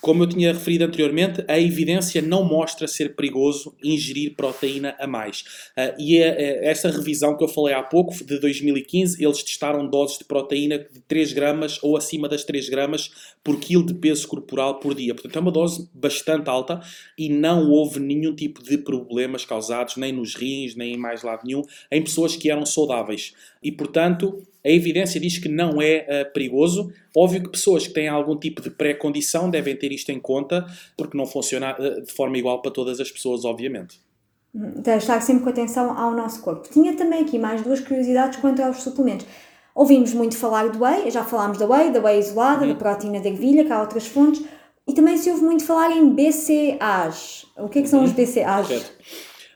Como 0.00 0.22
eu 0.22 0.28
tinha 0.28 0.52
referido 0.52 0.84
anteriormente, 0.84 1.44
a 1.48 1.58
evidência 1.58 2.20
não 2.20 2.44
mostra 2.44 2.86
ser 2.86 3.14
perigoso 3.14 3.74
ingerir 3.82 4.34
proteína 4.34 4.94
a 4.98 5.06
mais. 5.06 5.40
Uh, 5.76 5.94
e 5.98 6.18
é, 6.18 6.28
é, 6.28 6.70
essa 6.70 6.90
revisão 6.90 7.36
que 7.36 7.44
eu 7.44 7.48
falei 7.48 7.74
há 7.74 7.82
pouco, 7.82 8.14
de 8.24 8.38
2015, 8.38 9.22
eles 9.22 9.42
testaram 9.42 9.88
doses 9.88 10.18
de 10.18 10.24
proteína 10.24 10.78
de 10.78 11.00
3 11.06 11.32
gramas 11.32 11.78
ou 11.82 11.96
acima 11.96 12.28
das 12.28 12.44
3 12.44 12.68
gramas 12.68 13.10
por 13.42 13.58
quilo 13.58 13.84
de 13.84 13.94
peso 13.94 14.26
corporal 14.28 14.78
por 14.78 14.94
dia. 14.94 15.14
Portanto, 15.14 15.36
é 15.36 15.40
uma 15.40 15.52
dose 15.52 15.88
bastante 15.94 16.48
alta 16.48 16.80
e 17.16 17.28
não 17.28 17.70
houve 17.70 18.00
nenhum 18.00 18.34
tipo 18.34 18.62
de 18.62 18.78
problemas 18.78 19.44
causados, 19.44 19.96
nem 19.96 20.12
nos 20.12 20.34
rins, 20.34 20.74
nem 20.74 20.94
em 20.94 20.98
mais 20.98 21.22
lado 21.22 21.42
nenhum, 21.44 21.62
em 21.90 22.02
pessoas 22.02 22.36
que 22.36 22.50
eram 22.50 22.66
saudáveis. 22.66 23.32
E, 23.62 23.72
portanto, 23.72 24.42
a 24.64 24.70
evidência 24.70 25.20
diz 25.20 25.38
que 25.38 25.48
não 25.48 25.80
é 25.80 26.06
uh, 26.08 26.32
perigoso. 26.32 26.92
Óbvio 27.16 27.42
que 27.44 27.50
pessoas 27.50 27.86
que 27.86 27.94
têm 27.94 28.08
algum 28.08 28.36
tipo 28.36 28.60
de 28.60 28.70
pré-condição 28.70 29.48
devem 29.48 29.76
ter 29.76 29.92
isto 29.92 30.10
em 30.10 30.20
conta, 30.20 30.66
porque 30.96 31.16
não 31.16 31.26
funciona 31.26 31.76
uh, 31.78 32.02
de 32.02 32.12
forma 32.12 32.36
igual 32.36 32.60
para 32.60 32.70
todas 32.70 33.00
as 33.00 33.10
pessoas, 33.10 33.44
obviamente. 33.44 34.00
Então, 34.54 34.96
estar 34.96 35.20
sempre 35.20 35.44
com 35.44 35.50
atenção 35.50 35.96
ao 35.96 36.12
nosso 36.12 36.42
corpo. 36.42 36.68
Tinha 36.72 36.94
também 36.96 37.22
aqui 37.22 37.38
mais 37.38 37.62
duas 37.62 37.80
curiosidades 37.80 38.38
quanto 38.40 38.62
aos 38.62 38.82
suplementos. 38.82 39.26
Ouvimos 39.74 40.12
muito 40.12 40.36
falar 40.36 40.68
do 40.70 40.82
whey, 40.82 41.10
já 41.10 41.22
falámos 41.22 41.58
da 41.58 41.66
whey, 41.66 41.92
da 41.92 42.00
whey 42.00 42.18
isolada, 42.18 42.62
uhum. 42.62 42.72
da 42.72 42.74
proteína 42.74 43.20
de 43.20 43.28
ervilha, 43.28 43.64
que 43.64 43.72
há 43.72 43.80
outras 43.80 44.06
fontes, 44.06 44.42
e 44.88 44.92
também 44.92 45.16
se 45.16 45.30
ouve 45.30 45.44
muito 45.44 45.64
falar 45.64 45.92
em 45.92 46.08
BCAAs. 46.10 47.46
O 47.56 47.68
que 47.68 47.78
é 47.78 47.82
que 47.82 47.88
são 47.88 48.00
uhum. 48.00 48.06
os 48.06 48.12
BCAAs? 48.12 48.66
Certo. 48.66 48.92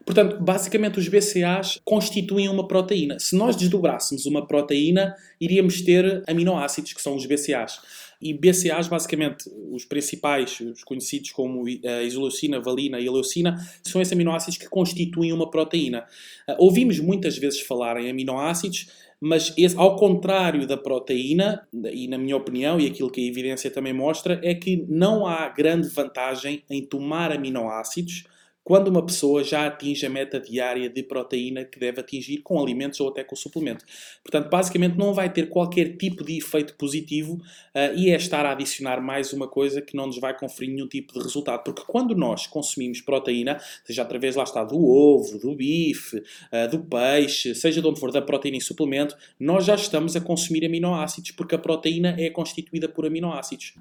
Portanto, 0.05 0.43
basicamente 0.43 0.99
os 0.99 1.09
BCAAs 1.09 1.81
constituem 1.85 2.49
uma 2.49 2.67
proteína. 2.67 3.19
Se 3.19 3.37
nós 3.37 3.57
desdobrássemos 3.57 4.27
uma 4.27 4.47
proteína, 4.47 5.15
iríamos 5.41 5.81
ter 5.83 6.23
aminoácidos, 6.27 6.93
que 6.93 7.01
são 7.01 7.15
os 7.15 7.27
BCAAs. 7.27 7.81
E 8.21 8.33
BCAAs, 8.33 8.87
basicamente, 8.87 9.51
os 9.73 9.85
principais, 9.85 10.61
os 10.61 10.85
conhecidos 10.85 11.33
como 11.33 11.65
a 11.67 12.03
isoleucina, 12.03 12.61
valina 12.61 13.01
e 13.01 13.11
leucina, 13.11 13.57
são 13.83 14.01
esses 14.01 14.13
aminoácidos 14.13 14.57
que 14.57 14.69
constituem 14.69 15.33
uma 15.33 15.51
proteína. 15.51 16.07
Ah, 16.49 16.57
ouvimos 16.59 17.01
muitas 17.01 17.37
vezes 17.37 17.61
falar 17.61 18.01
em 18.01 18.09
aminoácidos, 18.09 18.87
mas 19.21 19.53
esse, 19.57 19.77
ao 19.77 19.97
contrário 19.97 20.67
da 20.67 20.77
proteína, 20.77 21.67
e 21.93 22.07
na 22.07 22.19
minha 22.19 22.37
opinião, 22.37 22.81
e 22.81 22.87
aquilo 22.87 23.11
que 23.11 23.21
a 23.21 23.29
evidência 23.29 23.71
também 23.71 23.93
mostra, 23.93 24.41
é 24.43 24.55
que 24.55 24.85
não 24.89 25.27
há 25.27 25.49
grande 25.49 25.89
vantagem 25.89 26.63
em 26.71 26.85
tomar 26.85 27.33
aminoácidos 27.33 28.25
quando 28.65 28.89
uma 28.89 29.05
pessoa 29.05 29.43
já 29.43 29.67
atinge 29.67 30.07
a 30.07 30.11
meta 30.11 30.39
diária 30.39 30.89
de 30.89 31.03
proteína 31.03 31.65
que 31.65 31.79
deve 31.79 32.01
atingir 32.01 32.39
com 32.39 32.61
alimentos 32.61 33.01
ou 33.01 33.09
até 33.09 33.25
com 33.25 33.35
suplemento. 33.35 33.85
Portanto, 34.23 34.49
basicamente 34.49 34.97
não 34.97 35.13
vai 35.13 35.33
ter 35.33 35.49
qualquer 35.49 35.97
tipo 35.97 36.25
de 36.25 36.39
efeito 36.39 36.75
positivo 36.77 37.35
uh, 37.35 37.97
e 37.97 38.11
é 38.11 38.17
estar 38.17 38.47
a 38.47 38.53
adicionar 38.53 39.01
mais 39.01 39.33
uma 39.33 39.49
coisa 39.49 39.83
que 39.83 39.97
não 39.97 40.07
nos 40.07 40.19
vai 40.19 40.37
conferir 40.37 40.75
nenhum 40.75 40.89
tipo 40.89 41.13
de 41.13 41.21
resultado. 41.21 41.65
Porque 41.65 41.83
quando 41.87 42.15
nós 42.15 42.47
consumimos 42.47 43.01
proteína, 43.01 43.61
seja 43.85 44.03
através 44.03 44.37
lá 44.37 44.45
está 44.45 44.63
do 44.63 44.79
ovo, 44.79 45.39
do 45.39 45.55
bife, 45.55 46.19
uh, 46.19 46.71
do 46.71 46.79
peixe, 46.81 47.55
seja 47.55 47.81
de 47.81 47.89
onde 47.89 47.99
for 47.99 48.13
da 48.13 48.23
proteína 48.23 48.57
em 48.57 48.61
suplemento, 48.61 49.17
nós 49.39 49.65
já 49.65 49.75
estamos 49.75 50.15
a 50.15 50.21
consumir 50.21 50.65
aminoácidos 50.65 51.33
porque 51.33 51.55
a 51.55 51.59
proteína 51.59 52.15
é 52.19 52.31
constituída 52.31 52.89
por 52.89 53.07
aminoácidos. 53.07 53.75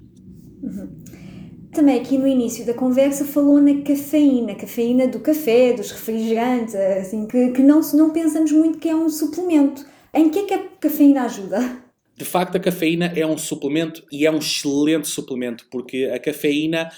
Uhum 0.62 1.21
também 1.72 1.98
aqui 1.98 2.18
no 2.18 2.28
início 2.28 2.66
da 2.66 2.74
conversa 2.74 3.24
falou 3.24 3.60
na 3.60 3.82
cafeína, 3.82 4.54
cafeína 4.54 5.08
do 5.08 5.18
café, 5.20 5.72
dos 5.72 5.90
refrigerantes, 5.90 6.74
assim, 6.74 7.26
que, 7.26 7.50
que 7.50 7.62
não, 7.62 7.80
não 7.94 8.12
pensamos 8.12 8.52
muito 8.52 8.78
que 8.78 8.88
é 8.88 8.94
um 8.94 9.08
suplemento. 9.08 9.84
Em 10.14 10.28
que 10.28 10.40
é 10.40 10.46
que 10.46 10.54
a 10.54 10.68
cafeína 10.78 11.22
ajuda? 11.24 11.82
De 12.14 12.26
facto, 12.26 12.56
a 12.56 12.60
cafeína 12.60 13.06
é 13.16 13.26
um 13.26 13.38
suplemento 13.38 14.04
e 14.12 14.26
é 14.26 14.30
um 14.30 14.36
excelente 14.38 15.08
suplemento, 15.08 15.66
porque 15.70 16.10
a 16.14 16.18
cafeína 16.18 16.90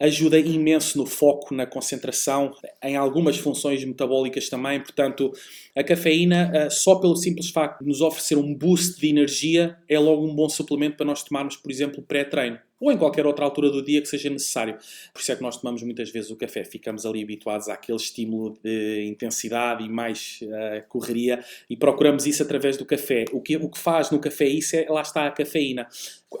ajuda 0.00 0.38
imenso 0.38 0.96
no 0.96 1.04
foco, 1.04 1.54
na 1.54 1.66
concentração, 1.66 2.52
em 2.82 2.96
algumas 2.96 3.36
funções 3.36 3.84
metabólicas 3.84 4.48
também. 4.48 4.80
Portanto, 4.80 5.32
a 5.76 5.84
cafeína, 5.84 6.50
eh, 6.54 6.70
só 6.70 6.94
pelo 6.94 7.16
simples 7.16 7.50
facto 7.50 7.80
de 7.80 7.88
nos 7.88 8.00
oferecer 8.00 8.36
um 8.36 8.54
boost 8.54 9.00
de 9.00 9.08
energia, 9.08 9.76
é 9.88 9.98
logo 9.98 10.24
um 10.24 10.34
bom 10.34 10.48
suplemento 10.48 10.96
para 10.96 11.06
nós 11.06 11.22
tomarmos, 11.24 11.56
por 11.56 11.70
exemplo, 11.70 12.00
pré-treino 12.00 12.58
ou 12.80 12.92
em 12.92 12.96
qualquer 12.96 13.26
outra 13.26 13.44
altura 13.44 13.70
do 13.70 13.82
dia 13.82 14.00
que 14.00 14.08
seja 14.08 14.30
necessário. 14.30 14.76
Por 15.12 15.20
isso 15.20 15.32
é 15.32 15.36
que 15.36 15.42
nós 15.42 15.56
tomamos 15.56 15.82
muitas 15.82 16.10
vezes 16.10 16.30
o 16.30 16.36
café, 16.36 16.64
ficamos 16.64 17.04
ali 17.04 17.22
habituados 17.22 17.68
àquele 17.68 17.98
estímulo 17.98 18.58
de 18.62 19.04
intensidade 19.06 19.84
e 19.84 19.88
mais 19.88 20.40
uh, 20.42 20.86
correria 20.88 21.44
e 21.68 21.76
procuramos 21.76 22.26
isso 22.26 22.42
através 22.42 22.76
do 22.76 22.84
café. 22.84 23.24
O 23.32 23.40
que, 23.40 23.56
o 23.56 23.68
que 23.68 23.78
faz 23.78 24.10
no 24.10 24.18
café 24.18 24.46
isso 24.46 24.76
é, 24.76 24.86
lá 24.88 25.02
está 25.02 25.26
a 25.26 25.30
cafeína. 25.30 25.88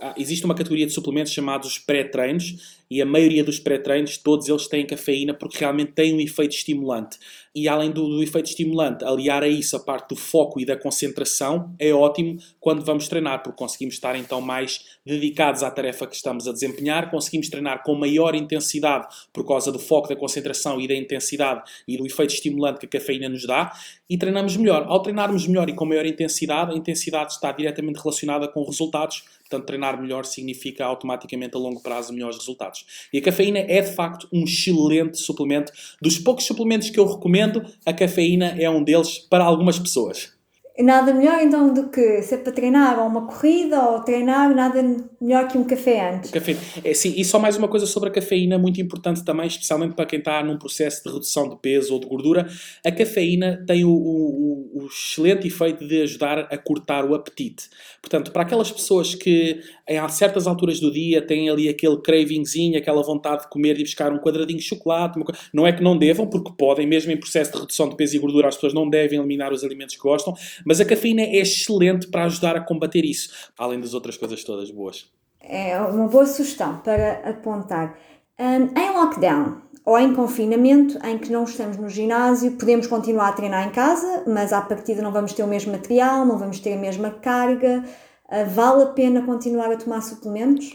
Ah, 0.02 0.14
existe 0.18 0.44
uma 0.44 0.54
categoria 0.54 0.86
de 0.86 0.92
suplementos 0.92 1.32
chamados 1.32 1.78
pré-treinos 1.78 2.78
e 2.90 3.00
a 3.00 3.06
maioria 3.06 3.42
dos 3.42 3.58
pré-treinos, 3.58 4.18
todos 4.18 4.48
eles 4.48 4.68
têm 4.68 4.86
cafeína 4.86 5.32
porque 5.32 5.58
realmente 5.58 5.92
têm 5.92 6.14
um 6.14 6.20
efeito 6.20 6.54
estimulante. 6.54 7.18
E 7.60 7.68
além 7.68 7.90
do, 7.90 8.06
do, 8.08 8.22
efeito 8.22 8.50
estimulante, 8.50 9.04
aliar 9.04 9.42
a 9.42 9.48
isso 9.48 9.76
a 9.76 9.80
parte 9.80 10.10
do 10.10 10.16
foco 10.16 10.60
e 10.60 10.64
da 10.64 10.76
concentração 10.76 11.74
é 11.76 11.92
ótimo 11.92 12.38
quando 12.60 12.84
vamos 12.84 13.08
treinar, 13.08 13.42
porque 13.42 13.58
conseguimos 13.58 13.96
estar 13.96 14.14
então 14.14 14.40
mais 14.40 14.84
dedicados 15.04 15.64
à 15.64 15.70
tarefa 15.70 16.06
que 16.06 16.14
estamos 16.14 16.46
a 16.46 16.52
desempenhar, 16.52 17.10
conseguimos 17.10 17.48
treinar 17.48 17.82
com 17.82 17.96
maior 17.96 18.36
intensidade 18.36 19.08
por 19.32 19.44
causa 19.44 19.72
do 19.72 19.78
foco, 19.80 20.08
da 20.08 20.14
concentração 20.14 20.80
e 20.80 20.86
da 20.86 20.94
intensidade 20.94 21.68
e 21.88 21.96
do 21.96 22.06
efeito 22.06 22.34
estimulante 22.34 22.78
que 22.78 22.86
a 22.86 23.00
cafeína 23.00 23.28
nos 23.28 23.44
dá 23.44 23.72
e 24.08 24.16
treinamos 24.16 24.56
melhor. 24.56 24.84
Ao 24.86 25.02
treinarmos 25.02 25.44
melhor 25.48 25.68
e 25.68 25.74
com 25.74 25.84
maior 25.84 26.06
intensidade, 26.06 26.72
a 26.72 26.76
intensidade 26.76 27.32
está 27.32 27.50
diretamente 27.50 27.98
relacionada 27.98 28.46
com 28.46 28.62
resultados, 28.62 29.24
portanto, 29.48 29.66
treinar 29.66 30.00
melhor 30.00 30.24
significa 30.24 30.84
automaticamente 30.84 31.56
a 31.56 31.58
longo 31.58 31.80
prazo 31.80 32.12
melhores 32.12 32.36
resultados. 32.36 32.84
E 33.12 33.18
a 33.18 33.22
cafeína 33.22 33.58
é 33.60 33.80
de 33.80 33.94
facto 33.94 34.28
um 34.32 34.44
excelente 34.44 35.18
suplemento. 35.18 35.72
Dos 36.00 36.18
poucos 36.18 36.44
suplementos 36.44 36.90
que 36.90 37.00
eu 37.00 37.06
recomendo, 37.06 37.64
a 37.84 37.92
cafeína 37.92 38.54
é 38.58 38.68
um 38.68 38.84
deles 38.84 39.18
para 39.18 39.44
algumas 39.44 39.78
pessoas. 39.78 40.37
Nada 40.80 41.12
melhor 41.12 41.42
então 41.42 41.74
do 41.74 41.88
que 41.88 42.22
se 42.22 42.36
é 42.36 42.38
para 42.38 42.52
treinar 42.52 43.00
ou 43.00 43.08
uma 43.08 43.26
corrida 43.26 43.82
ou 43.82 44.00
treinar, 44.04 44.54
nada 44.54 44.80
melhor 45.20 45.48
que 45.48 45.58
um 45.58 45.64
café 45.64 46.14
antes. 46.14 46.30
Café. 46.30 46.56
É, 46.84 46.94
sim, 46.94 47.14
e 47.16 47.24
só 47.24 47.36
mais 47.36 47.56
uma 47.56 47.66
coisa 47.66 47.84
sobre 47.84 48.10
a 48.10 48.12
cafeína, 48.12 48.56
muito 48.58 48.80
importante 48.80 49.24
também, 49.24 49.48
especialmente 49.48 49.94
para 49.94 50.06
quem 50.06 50.20
está 50.20 50.40
num 50.44 50.56
processo 50.56 51.02
de 51.02 51.12
redução 51.12 51.48
de 51.48 51.56
peso 51.56 51.94
ou 51.94 51.98
de 51.98 52.06
gordura. 52.06 52.48
A 52.86 52.92
cafeína 52.92 53.64
tem 53.66 53.84
o, 53.84 53.90
o, 53.90 54.82
o 54.84 54.86
excelente 54.86 55.48
efeito 55.48 55.84
de 55.84 56.00
ajudar 56.02 56.46
a 56.48 56.56
cortar 56.56 57.04
o 57.04 57.12
apetite. 57.12 57.68
Portanto, 58.00 58.30
para 58.30 58.42
aquelas 58.42 58.70
pessoas 58.70 59.16
que 59.16 59.60
em 59.88 60.08
certas 60.10 60.46
alturas 60.46 60.78
do 60.78 60.92
dia 60.92 61.20
têm 61.20 61.50
ali 61.50 61.68
aquele 61.68 61.96
cravingzinho, 61.96 62.78
aquela 62.78 63.02
vontade 63.02 63.42
de 63.42 63.48
comer 63.48 63.80
e 63.80 63.82
buscar 63.82 64.12
um 64.12 64.18
quadradinho 64.18 64.60
de 64.60 64.64
chocolate, 64.64 65.18
não 65.52 65.66
é 65.66 65.72
que 65.72 65.82
não 65.82 65.98
devam, 65.98 66.28
porque 66.28 66.52
podem, 66.56 66.86
mesmo 66.86 67.10
em 67.10 67.16
processo 67.16 67.50
de 67.50 67.58
redução 67.58 67.88
de 67.88 67.96
peso 67.96 68.14
e 68.14 68.18
gordura, 68.20 68.46
as 68.46 68.54
pessoas 68.54 68.72
não 68.72 68.88
devem 68.88 69.18
eliminar 69.18 69.52
os 69.52 69.64
alimentos 69.64 69.96
que 69.96 70.00
gostam 70.00 70.34
mas 70.68 70.82
a 70.82 70.84
cafeína 70.84 71.22
é 71.22 71.36
excelente 71.36 72.08
para 72.08 72.24
ajudar 72.24 72.54
a 72.54 72.60
combater 72.60 73.02
isso, 73.02 73.30
além 73.56 73.80
das 73.80 73.94
outras 73.94 74.18
coisas 74.18 74.44
todas 74.44 74.70
boas. 74.70 75.10
É 75.40 75.80
uma 75.80 76.08
boa 76.08 76.26
sugestão 76.26 76.76
para 76.80 77.26
apontar. 77.26 77.98
Um, 78.38 78.78
em 78.78 78.90
lockdown 78.92 79.62
ou 79.82 79.98
em 79.98 80.14
confinamento, 80.14 80.98
em 81.06 81.16
que 81.16 81.32
não 81.32 81.44
estamos 81.44 81.78
no 81.78 81.88
ginásio, 81.88 82.52
podemos 82.58 82.86
continuar 82.86 83.28
a 83.28 83.32
treinar 83.32 83.66
em 83.66 83.70
casa, 83.70 84.24
mas 84.26 84.52
à 84.52 84.60
partida 84.60 85.00
não 85.00 85.10
vamos 85.10 85.32
ter 85.32 85.42
o 85.42 85.46
mesmo 85.46 85.72
material, 85.72 86.26
não 86.26 86.38
vamos 86.38 86.60
ter 86.60 86.74
a 86.74 86.76
mesma 86.76 87.12
carga. 87.12 87.82
Uh, 88.26 88.44
vale 88.50 88.82
a 88.82 88.86
pena 88.88 89.22
continuar 89.22 89.72
a 89.72 89.76
tomar 89.78 90.02
suplementos? 90.02 90.66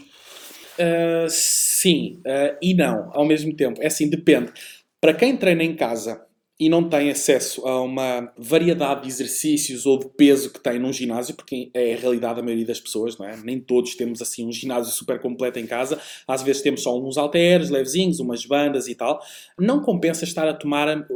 Uh, 0.76 1.30
sim 1.30 2.20
uh, 2.26 2.58
e 2.60 2.74
não, 2.74 3.12
ao 3.14 3.24
mesmo 3.24 3.54
tempo. 3.54 3.80
É 3.80 3.86
assim, 3.86 4.10
depende. 4.10 4.52
Para 5.00 5.14
quem 5.14 5.36
treina 5.36 5.62
em 5.62 5.76
casa 5.76 6.20
e 6.58 6.68
não 6.68 6.88
tem 6.88 7.10
acesso 7.10 7.66
a 7.66 7.80
uma 7.82 8.32
variedade 8.38 9.02
de 9.02 9.08
exercícios 9.08 9.86
ou 9.86 9.98
de 9.98 10.08
peso 10.08 10.52
que 10.52 10.60
tem 10.60 10.78
num 10.78 10.92
ginásio, 10.92 11.34
porque 11.34 11.70
é 11.74 11.94
a 11.94 11.96
realidade 11.96 12.36
da 12.36 12.42
maioria 12.42 12.66
das 12.66 12.78
pessoas, 12.78 13.18
não 13.18 13.26
é? 13.26 13.36
Nem 13.36 13.58
todos 13.58 13.96
temos 13.96 14.22
assim 14.22 14.46
um 14.46 14.52
ginásio 14.52 14.92
super 14.92 15.20
completo 15.20 15.58
em 15.58 15.66
casa. 15.66 16.00
Às 16.28 16.42
vezes 16.42 16.62
temos 16.62 16.82
só 16.82 16.96
uns 16.96 17.18
halteres 17.18 17.70
levezinhos, 17.70 18.20
umas 18.20 18.46
bandas 18.46 18.86
e 18.86 18.94
tal. 18.94 19.20
Não 19.58 19.82
compensa 19.82 20.22
estar 20.24 20.48
a 20.48 20.54
tomar 20.54 21.06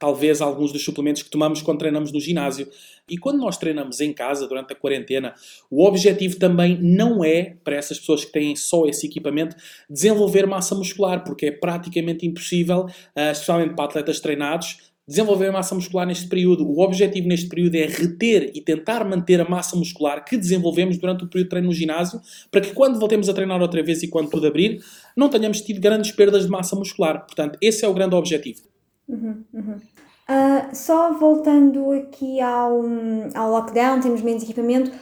talvez 0.00 0.40
alguns 0.40 0.72
dos 0.72 0.84
suplementos 0.84 1.22
que 1.22 1.30
tomamos 1.30 1.62
quando 1.62 1.78
treinamos 1.78 2.10
no 2.10 2.20
ginásio. 2.20 2.68
E 3.08 3.16
quando 3.18 3.38
nós 3.38 3.56
treinamos 3.56 4.00
em 4.00 4.12
casa 4.12 4.46
durante 4.46 4.72
a 4.72 4.76
quarentena, 4.76 5.34
o 5.70 5.84
objetivo 5.84 6.36
também 6.36 6.78
não 6.80 7.24
é, 7.24 7.56
para 7.64 7.76
essas 7.76 7.98
pessoas 7.98 8.24
que 8.24 8.32
têm 8.32 8.54
só 8.56 8.86
esse 8.86 9.06
equipamento, 9.06 9.56
desenvolver 9.88 10.46
massa 10.46 10.74
muscular, 10.74 11.24
porque 11.24 11.46
é 11.46 11.50
praticamente 11.50 12.26
impossível, 12.26 12.86
eh, 13.14 13.32
especialmente 13.32 13.74
para 13.74 13.84
atletas 13.84 14.20
treinados, 14.20 14.88
desenvolver 15.08 15.50
massa 15.50 15.74
muscular 15.74 16.06
neste 16.06 16.28
período. 16.28 16.68
O 16.68 16.80
objetivo 16.80 17.26
neste 17.26 17.48
período 17.48 17.74
é 17.76 17.86
reter 17.86 18.52
e 18.54 18.60
tentar 18.60 19.04
manter 19.08 19.40
a 19.40 19.48
massa 19.48 19.74
muscular 19.74 20.22
que 20.22 20.36
desenvolvemos 20.36 20.98
durante 20.98 21.24
o 21.24 21.28
período 21.28 21.46
de 21.46 21.50
treino 21.50 21.68
no 21.68 21.72
ginásio, 21.72 22.20
para 22.50 22.60
que 22.60 22.74
quando 22.74 22.98
voltemos 22.98 23.26
a 23.28 23.32
treinar 23.32 23.62
outra 23.62 23.82
vez 23.82 24.02
e 24.02 24.08
quando 24.08 24.28
tudo 24.28 24.46
abrir, 24.46 24.84
não 25.16 25.30
tenhamos 25.30 25.62
tido 25.62 25.80
grandes 25.80 26.12
perdas 26.12 26.44
de 26.44 26.50
massa 26.50 26.76
muscular. 26.76 27.24
Portanto, 27.24 27.58
esse 27.62 27.84
é 27.84 27.88
o 27.88 27.94
grande 27.94 28.14
objetivo. 28.14 28.60
Uhum, 29.08 29.42
uhum. 29.54 29.76
Uh, 30.30 30.74
só 30.74 31.14
voltando 31.14 31.90
aqui 31.92 32.40
ao, 32.40 32.82
ao 33.34 33.50
lockdown, 33.50 34.00
temos 34.00 34.20
menos 34.20 34.42
equipamento 34.42 34.92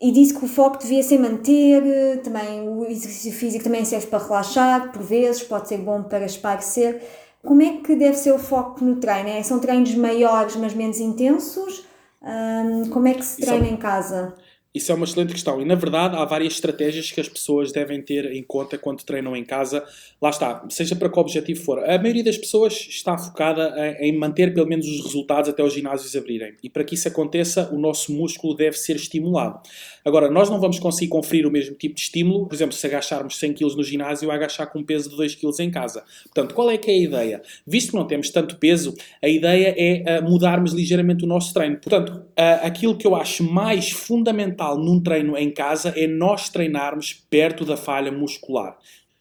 e 0.00 0.12
disse 0.12 0.32
que 0.32 0.44
o 0.44 0.48
foco 0.48 0.78
devia 0.78 1.02
ser 1.02 1.18
manter, 1.18 2.22
também 2.22 2.66
o 2.66 2.86
exercício 2.86 3.32
físico 3.32 3.64
também 3.64 3.84
serve 3.84 4.06
para 4.06 4.24
relaxar, 4.24 4.92
por 4.92 5.02
vezes, 5.02 5.42
pode 5.42 5.68
ser 5.68 5.78
bom 5.78 6.02
para 6.04 6.24
esparecer. 6.24 7.02
Como 7.42 7.60
é 7.62 7.78
que 7.78 7.94
deve 7.96 8.16
ser 8.16 8.32
o 8.32 8.38
foco 8.38 8.84
no 8.84 8.96
treino? 8.96 9.28
É, 9.28 9.42
são 9.42 9.58
treinos 9.58 9.94
maiores, 9.94 10.56
mas 10.56 10.72
menos 10.72 11.00
intensos? 11.00 11.86
Um, 12.22 12.88
como 12.90 13.08
é 13.08 13.14
que 13.14 13.24
se 13.24 13.40
treina 13.40 13.66
em 13.66 13.76
casa? 13.76 14.34
Isso 14.72 14.92
é 14.92 14.94
uma 14.94 15.04
excelente 15.04 15.32
questão. 15.32 15.60
E, 15.60 15.64
na 15.64 15.74
verdade, 15.74 16.14
há 16.14 16.24
várias 16.24 16.52
estratégias 16.52 17.10
que 17.10 17.20
as 17.20 17.28
pessoas 17.28 17.72
devem 17.72 18.00
ter 18.00 18.32
em 18.32 18.42
conta 18.42 18.78
quando 18.78 19.02
treinam 19.02 19.36
em 19.36 19.44
casa. 19.44 19.84
Lá 20.22 20.30
está, 20.30 20.64
seja 20.68 20.94
para 20.94 21.08
que 21.08 21.18
objetivo 21.18 21.60
for. 21.60 21.80
A 21.80 21.98
maioria 21.98 22.22
das 22.22 22.38
pessoas 22.38 22.74
está 22.88 23.18
focada 23.18 23.74
em 23.98 24.16
manter 24.16 24.54
pelo 24.54 24.68
menos 24.68 24.86
os 24.86 25.04
resultados 25.04 25.50
até 25.50 25.60
os 25.60 25.72
ginásios 25.72 26.14
abrirem. 26.14 26.54
E 26.62 26.70
para 26.70 26.84
que 26.84 26.94
isso 26.94 27.08
aconteça, 27.08 27.68
o 27.72 27.78
nosso 27.80 28.12
músculo 28.12 28.54
deve 28.54 28.76
ser 28.76 28.94
estimulado. 28.94 29.60
Agora, 30.04 30.30
nós 30.30 30.48
não 30.48 30.60
vamos 30.60 30.78
conseguir 30.78 31.08
conferir 31.08 31.46
o 31.46 31.50
mesmo 31.50 31.74
tipo 31.74 31.96
de 31.96 32.02
estímulo, 32.02 32.46
por 32.46 32.54
exemplo, 32.54 32.72
se 32.72 32.86
agacharmos 32.86 33.38
100 33.38 33.54
kg 33.54 33.76
no 33.76 33.82
ginásio, 33.82 34.30
agachar 34.30 34.70
com 34.70 34.78
um 34.78 34.84
peso 34.84 35.10
de 35.10 35.16
2 35.16 35.34
kg 35.34 35.50
em 35.60 35.70
casa. 35.70 36.04
Portanto, 36.32 36.54
qual 36.54 36.70
é 36.70 36.78
que 36.78 36.90
é 36.90 36.94
a 36.94 36.98
ideia? 36.98 37.42
Visto 37.66 37.90
que 37.90 37.96
não 37.96 38.06
temos 38.06 38.30
tanto 38.30 38.56
peso, 38.56 38.94
a 39.20 39.28
ideia 39.28 39.74
é 39.76 40.20
uh, 40.20 40.22
mudarmos 40.22 40.72
ligeiramente 40.72 41.24
o 41.24 41.26
nosso 41.26 41.52
treino. 41.52 41.76
Portanto, 41.76 42.22
uh, 42.40 42.66
aquilo 42.66 42.96
que 42.96 43.06
eu 43.06 43.14
acho 43.14 43.44
mais 43.44 43.90
fundamental 43.90 44.78
num 44.78 45.00
treino 45.00 45.36
em 45.36 45.52
casa 45.52 45.92
é 45.94 46.06
nós 46.06 46.48
treinarmos 46.48 47.12
perto 47.28 47.64
da 47.64 47.76
falha 47.76 48.10
muscular. 48.10 48.78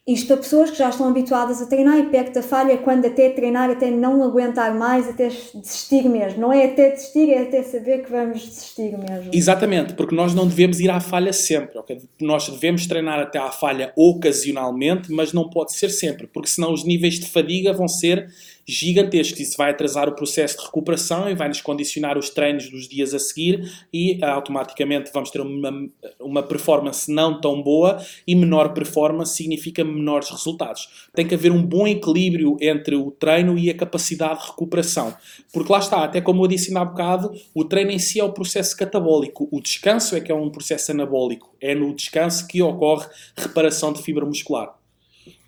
Isto 0.08 0.26
para 0.26 0.38
pessoas 0.38 0.72
que 0.72 0.78
já 0.80 0.90
estão 0.90 1.08
habituadas 1.08 1.62
a 1.62 1.68
treinar 1.68 2.00
e 2.00 2.08
perto 2.08 2.34
da 2.34 2.42
falha, 2.42 2.76
quando 2.78 3.06
até 3.06 3.30
treinar, 3.30 3.70
até 3.70 3.92
não 3.92 4.24
aguentar 4.24 4.74
mais, 4.74 5.08
até 5.08 5.28
desistir 5.28 6.10
mesmo. 6.10 6.42
Não 6.42 6.52
é 6.52 6.66
até 6.66 6.90
desistir, 6.90 7.30
é 7.30 7.44
até 7.44 7.62
saber 7.62 8.04
que 8.04 8.10
vamos 8.10 8.40
desistir 8.40 8.98
mesmo. 8.98 9.30
Exatamente, 9.32 9.94
porque 9.94 10.16
nós 10.16 10.34
não 10.34 10.48
devemos 10.48 10.80
ir 10.80 10.90
à 10.90 11.00
falha 11.00 11.32
sempre. 11.32 11.78
Okay? 11.78 12.00
Nós 12.20 12.50
devemos 12.50 12.88
treinar 12.88 13.20
até 13.20 13.38
à 13.38 13.52
falha 13.52 13.94
ocasionalmente, 13.96 15.12
mas 15.12 15.32
não 15.32 15.48
pode 15.48 15.74
ser 15.74 15.90
sempre, 15.90 16.26
porque 16.26 16.50
senão 16.50 16.74
os 16.74 16.84
níveis 16.84 17.20
de 17.20 17.28
fadiga 17.28 17.72
vão 17.72 17.88
ser 17.88 18.32
gigantescos. 18.70 19.40
Isso 19.40 19.58
vai 19.58 19.72
atrasar 19.72 20.08
o 20.08 20.16
processo 20.16 20.58
de 20.58 20.66
recuperação 20.66 21.30
e 21.30 21.36
vai 21.36 21.48
nos 21.48 21.62
condicionar 21.62 22.18
os 22.18 22.30
treinos 22.30 22.70
dos 22.70 22.88
dias 22.88 23.14
a 23.14 23.20
seguir 23.20 23.70
e 23.94 24.20
ah, 24.22 24.34
automaticamente 24.34 25.12
vamos 25.14 25.32
ter 25.32 25.42
uma, 25.42 25.90
uma 26.20 26.44
performance 26.44 27.12
não 27.12 27.40
tão 27.40 27.62
boa 27.62 28.04
e 28.28 28.36
menor 28.36 28.74
performance 28.74 29.36
significa 29.36 29.84
menores 29.84 30.30
resultados. 30.30 31.10
Tem 31.14 31.28
que 31.28 31.36
haver 31.36 31.52
um 31.52 31.64
bom 31.64 31.88
equilíbrio 31.88 32.58
entre 32.62 32.96
o 32.96 33.12
treino 33.12 33.58
e 33.58 33.70
a 33.70 33.76
capacidade 33.76 34.42
de 34.42 34.48
recuperação. 34.48 35.14
Porque 35.52 35.72
lá 35.72 35.80
está, 35.80 36.04
até 36.04 36.22
como 36.22 36.44
eu 36.44 36.48
disse 36.48 36.76
há 36.78 36.86
bocado, 36.86 37.32
o 37.54 37.66
treino 37.66 37.92
em 37.92 38.00
si 38.00 38.20
é 38.20 38.24
o 38.24 38.32
processo 38.32 38.76
catabólico, 38.78 39.48
o 39.52 39.60
descanso 39.60 40.16
é 40.16 40.22
que 40.22 40.32
é 40.32 40.36
um 40.36 40.50
processo 40.50 40.92
anabólico. 40.92 41.56
É 41.62 41.76
no 41.76 41.94
descanso 41.94 42.48
que 42.48 42.62
ocorre 42.62 43.08
reparação 43.36 43.92
de 43.92 44.02
fibra 44.02 44.26
muscular. 44.26 44.79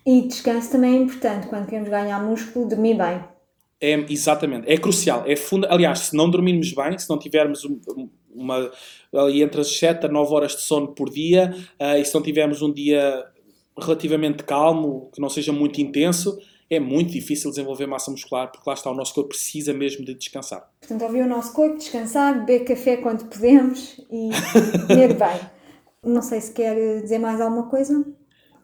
E 0.04 0.22
descanso 0.22 0.72
também 0.72 0.96
é 0.96 0.98
importante 0.98 1.46
quando 1.46 1.66
queremos 1.66 1.88
ganhar 1.88 2.20
músculo, 2.22 2.68
dormir 2.68 2.96
bem. 2.96 3.22
É, 3.80 3.94
exatamente, 4.08 4.70
é 4.70 4.76
crucial. 4.76 5.24
É 5.26 5.34
funda... 5.34 5.68
Aliás, 5.70 5.98
se 6.00 6.16
não 6.16 6.30
dormirmos 6.30 6.72
bem, 6.72 6.96
se 6.98 7.08
não 7.08 7.18
tivermos 7.18 7.66
uma, 8.32 8.70
ali 9.12 9.42
entre 9.42 9.60
as 9.60 9.76
7 9.76 10.06
a 10.06 10.08
9 10.08 10.32
horas 10.32 10.52
de 10.52 10.62
sono 10.62 10.88
por 10.88 11.10
dia, 11.10 11.54
uh, 11.80 11.98
e 11.98 12.04
se 12.04 12.14
não 12.14 12.22
tivermos 12.22 12.62
um 12.62 12.72
dia 12.72 13.24
relativamente 13.78 14.44
calmo, 14.44 15.10
que 15.12 15.20
não 15.20 15.28
seja 15.28 15.52
muito 15.52 15.80
intenso, 15.80 16.38
é 16.70 16.78
muito 16.80 17.12
difícil 17.12 17.50
desenvolver 17.50 17.86
massa 17.86 18.10
muscular, 18.10 18.50
porque 18.50 18.68
lá 18.68 18.74
está, 18.74 18.90
o 18.90 18.94
nosso 18.94 19.14
corpo 19.14 19.30
precisa 19.30 19.74
mesmo 19.74 20.04
de 20.04 20.14
descansar. 20.14 20.70
Portanto, 20.80 21.02
ouvir 21.02 21.22
o 21.22 21.28
nosso 21.28 21.52
corpo, 21.52 21.76
descansar, 21.76 22.38
beber 22.46 22.64
café 22.64 22.96
quando 22.96 23.28
podemos 23.28 23.98
e 24.10 24.30
comer 24.86 25.14
bem. 25.14 25.40
Não 26.04 26.22
sei 26.22 26.40
se 26.40 26.52
quer 26.52 27.02
dizer 27.02 27.18
mais 27.18 27.40
alguma 27.40 27.68
coisa 27.68 28.04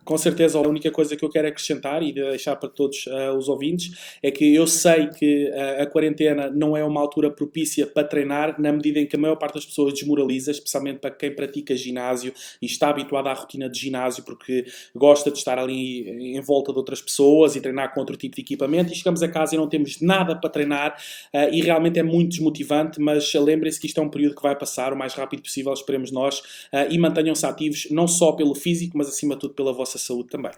com 0.09 0.16
certeza 0.16 0.57
a 0.57 0.62
única 0.62 0.90
coisa 0.90 1.14
que 1.14 1.23
eu 1.23 1.29
quero 1.29 1.49
acrescentar 1.49 2.03
e 2.03 2.14
deixar 2.14 2.57
para 2.57 2.71
todos 2.71 3.07
uh, 3.09 3.37
os 3.37 3.47
ouvintes 3.47 4.16
é 4.23 4.31
que 4.31 4.55
eu 4.55 4.66
sei 4.66 5.09
que 5.09 5.51
uh, 5.51 5.83
a 5.83 5.87
quarentena 5.87 6.49
não 6.49 6.75
é 6.75 6.83
uma 6.83 6.99
altura 6.99 7.31
propícia 7.31 7.87
para 7.87 8.09
treinar, 8.09 8.59
na 8.59 8.73
medida 8.73 8.99
em 8.99 9.07
que 9.07 9.16
a 9.16 9.18
maior 9.18 9.37
parte 9.37 9.57
das 9.57 9.66
pessoas 9.66 9.92
desmoraliza, 9.92 10.51
especialmente 10.51 11.01
para 11.01 11.11
quem 11.11 11.37
pratica 11.37 11.77
ginásio 11.77 12.33
e 12.62 12.64
está 12.64 12.88
habituado 12.88 13.27
à 13.27 13.35
rotina 13.35 13.68
de 13.68 13.79
ginásio 13.79 14.25
porque 14.25 14.64
gosta 14.97 15.31
de 15.31 15.37
estar 15.37 15.59
ali 15.59 16.09
em 16.09 16.40
volta 16.40 16.73
de 16.73 16.79
outras 16.79 17.03
pessoas 17.03 17.55
e 17.55 17.61
treinar 17.61 17.92
com 17.92 18.01
outro 18.01 18.16
tipo 18.16 18.35
de 18.35 18.40
equipamento 18.40 18.90
e 18.90 18.97
chegamos 18.97 19.23
a 19.23 19.29
casa 19.29 19.57
e 19.57 19.59
não 19.59 19.68
temos 19.68 20.01
nada 20.01 20.35
para 20.35 20.49
treinar 20.49 20.99
uh, 21.35 21.53
e 21.55 21.61
realmente 21.61 21.99
é 21.99 22.03
muito 22.03 22.31
desmotivante, 22.31 22.99
mas 22.99 23.35
lembrem-se 23.35 23.79
que 23.79 23.87
isto 23.87 24.01
é 24.01 24.03
um 24.03 24.09
período 24.09 24.37
que 24.37 24.42
vai 24.42 24.57
passar 24.57 24.90
o 24.90 24.97
mais 24.97 25.12
rápido 25.12 25.42
possível, 25.42 25.71
esperemos 25.75 26.11
nós, 26.11 26.42
e 26.88 26.97
mantenham-se 26.97 27.44
ativos 27.44 27.88
não 27.90 28.09
só 28.09 28.33
pelo 28.33 28.55
físico, 28.55 28.97
mas 28.97 29.09
acima 29.09 29.35
de 29.35 29.42
tudo 29.42 29.53
pela 29.53 29.71
vossa 29.71 29.97
vossa 29.98 30.06
saúde 30.06 30.28
também. 30.28 30.52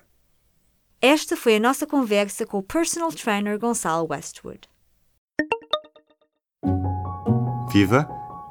Esta 1.01 1.37
foi 1.37 1.57
a 1.57 1.61
nossa 1.61 1.87
conversa 1.87 2.47
com 2.47 2.59
o 2.59 2.63
personal 2.63 3.11
trainer 3.11 3.59
Gonçalo 3.59 4.07
Westwood. 4.11 4.69
Viva! 7.73 8.07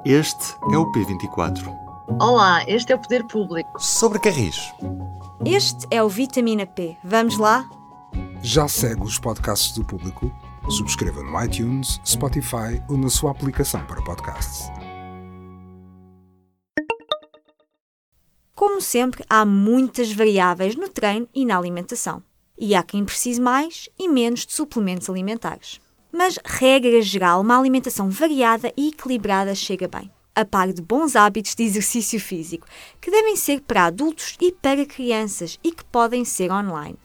Este 0.06 0.56
é 0.74 0.78
o 0.78 0.92
P24. 0.92 1.78
Olá, 2.20 2.64
este 2.68 2.92
é 2.92 2.96
o 2.96 3.00
Poder 3.00 3.26
Público. 3.28 3.80
Sobre 3.80 4.18
Carris. 4.20 4.74
Este 5.46 5.86
é 5.92 6.02
o 6.02 6.10
Vitamina 6.10 6.66
P. 6.66 6.98
Vamos 7.04 7.38
lá? 7.38 7.70
Já 8.42 8.68
segue 8.68 9.04
os 9.04 9.20
podcasts 9.20 9.74
do 9.74 9.84
Público? 9.84 10.32
Subscreva 10.70 11.22
no 11.22 11.44
iTunes, 11.44 12.00
Spotify 12.06 12.82
ou 12.88 12.98
na 12.98 13.10
sua 13.10 13.32
aplicação 13.32 13.86
para 13.86 14.02
podcasts. 14.04 14.72
Como 18.60 18.82
sempre, 18.82 19.24
há 19.30 19.46
muitas 19.46 20.12
variáveis 20.12 20.76
no 20.76 20.90
treino 20.90 21.30
e 21.34 21.46
na 21.46 21.58
alimentação. 21.58 22.22
E 22.58 22.76
há 22.76 22.84
quem 22.84 23.06
precise 23.06 23.40
mais 23.40 23.88
e 23.98 24.10
menos 24.10 24.46
de 24.46 24.52
suplementos 24.52 25.10
alimentares. 25.10 25.80
Mas, 26.12 26.38
regra 26.44 27.02
geral, 27.02 27.40
uma 27.40 27.58
alimentação 27.58 28.10
variada 28.10 28.74
e 28.76 28.90
equilibrada 28.90 29.56
chega 29.56 29.88
bem, 29.88 30.12
a 30.36 30.44
par 30.44 30.74
de 30.74 30.82
bons 30.82 31.16
hábitos 31.16 31.56
de 31.56 31.64
exercício 31.64 32.20
físico, 32.20 32.68
que 33.00 33.10
devem 33.10 33.38
ser 33.38 33.62
para 33.62 33.86
adultos 33.86 34.36
e 34.42 34.52
para 34.52 34.86
crianças 34.86 35.58
e 35.64 35.72
que 35.72 35.86
podem 35.86 36.26
ser 36.26 36.52
online. 36.52 37.00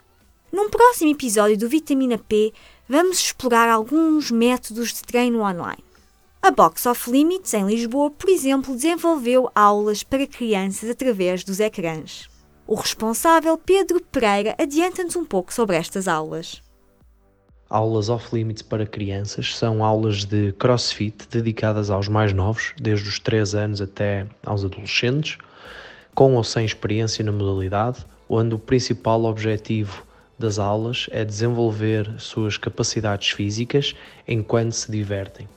Num 0.51 0.69
próximo 0.69 1.13
episódio 1.13 1.57
do 1.57 1.69
Vitamina 1.69 2.19
P, 2.19 2.53
vamos 2.89 3.21
explorar 3.21 3.69
alguns 3.69 4.29
métodos 4.29 4.93
de 4.93 5.03
treino 5.03 5.39
online. 5.39 5.84
A 6.45 6.51
Box 6.51 6.85
of 6.85 7.11
Limits, 7.11 7.55
em 7.55 7.65
Lisboa, 7.65 8.11
por 8.11 8.29
exemplo, 8.29 8.75
desenvolveu 8.75 9.51
aulas 9.55 10.03
para 10.03 10.27
crianças 10.27 10.91
através 10.91 11.43
dos 11.43 11.59
ecrãs. 11.59 12.29
O 12.67 12.75
responsável, 12.75 13.57
Pedro 13.57 13.99
Pereira, 14.13 14.55
adianta-nos 14.59 15.17
um 15.17 15.25
pouco 15.25 15.55
sobre 15.55 15.75
estas 15.75 16.07
aulas. 16.07 16.63
Aulas 17.71 18.11
off 18.11 18.29
limits 18.37 18.61
para 18.61 18.85
crianças 18.85 19.57
são 19.57 19.83
aulas 19.83 20.27
de 20.27 20.53
crossfit 20.53 21.27
dedicadas 21.31 21.89
aos 21.89 22.09
mais 22.09 22.35
novos, 22.35 22.75
desde 22.79 23.09
os 23.09 23.19
3 23.19 23.55
anos 23.55 23.81
até 23.81 24.27
aos 24.45 24.67
adolescentes, 24.67 25.39
com 26.15 26.35
ou 26.35 26.45
sem 26.45 26.67
experiência 26.67 27.25
na 27.25 27.33
modalidade, 27.33 28.05
onde 28.29 28.55
o 28.55 28.59
principal 28.59 29.25
objetivo 29.25 30.05
das 30.39 30.59
aulas 30.59 31.07
é 31.11 31.25
desenvolver 31.25 32.21
suas 32.21 32.59
capacidades 32.59 33.31
físicas 33.31 33.95
enquanto 34.29 34.73
se 34.73 34.93
divertem. 34.93 35.49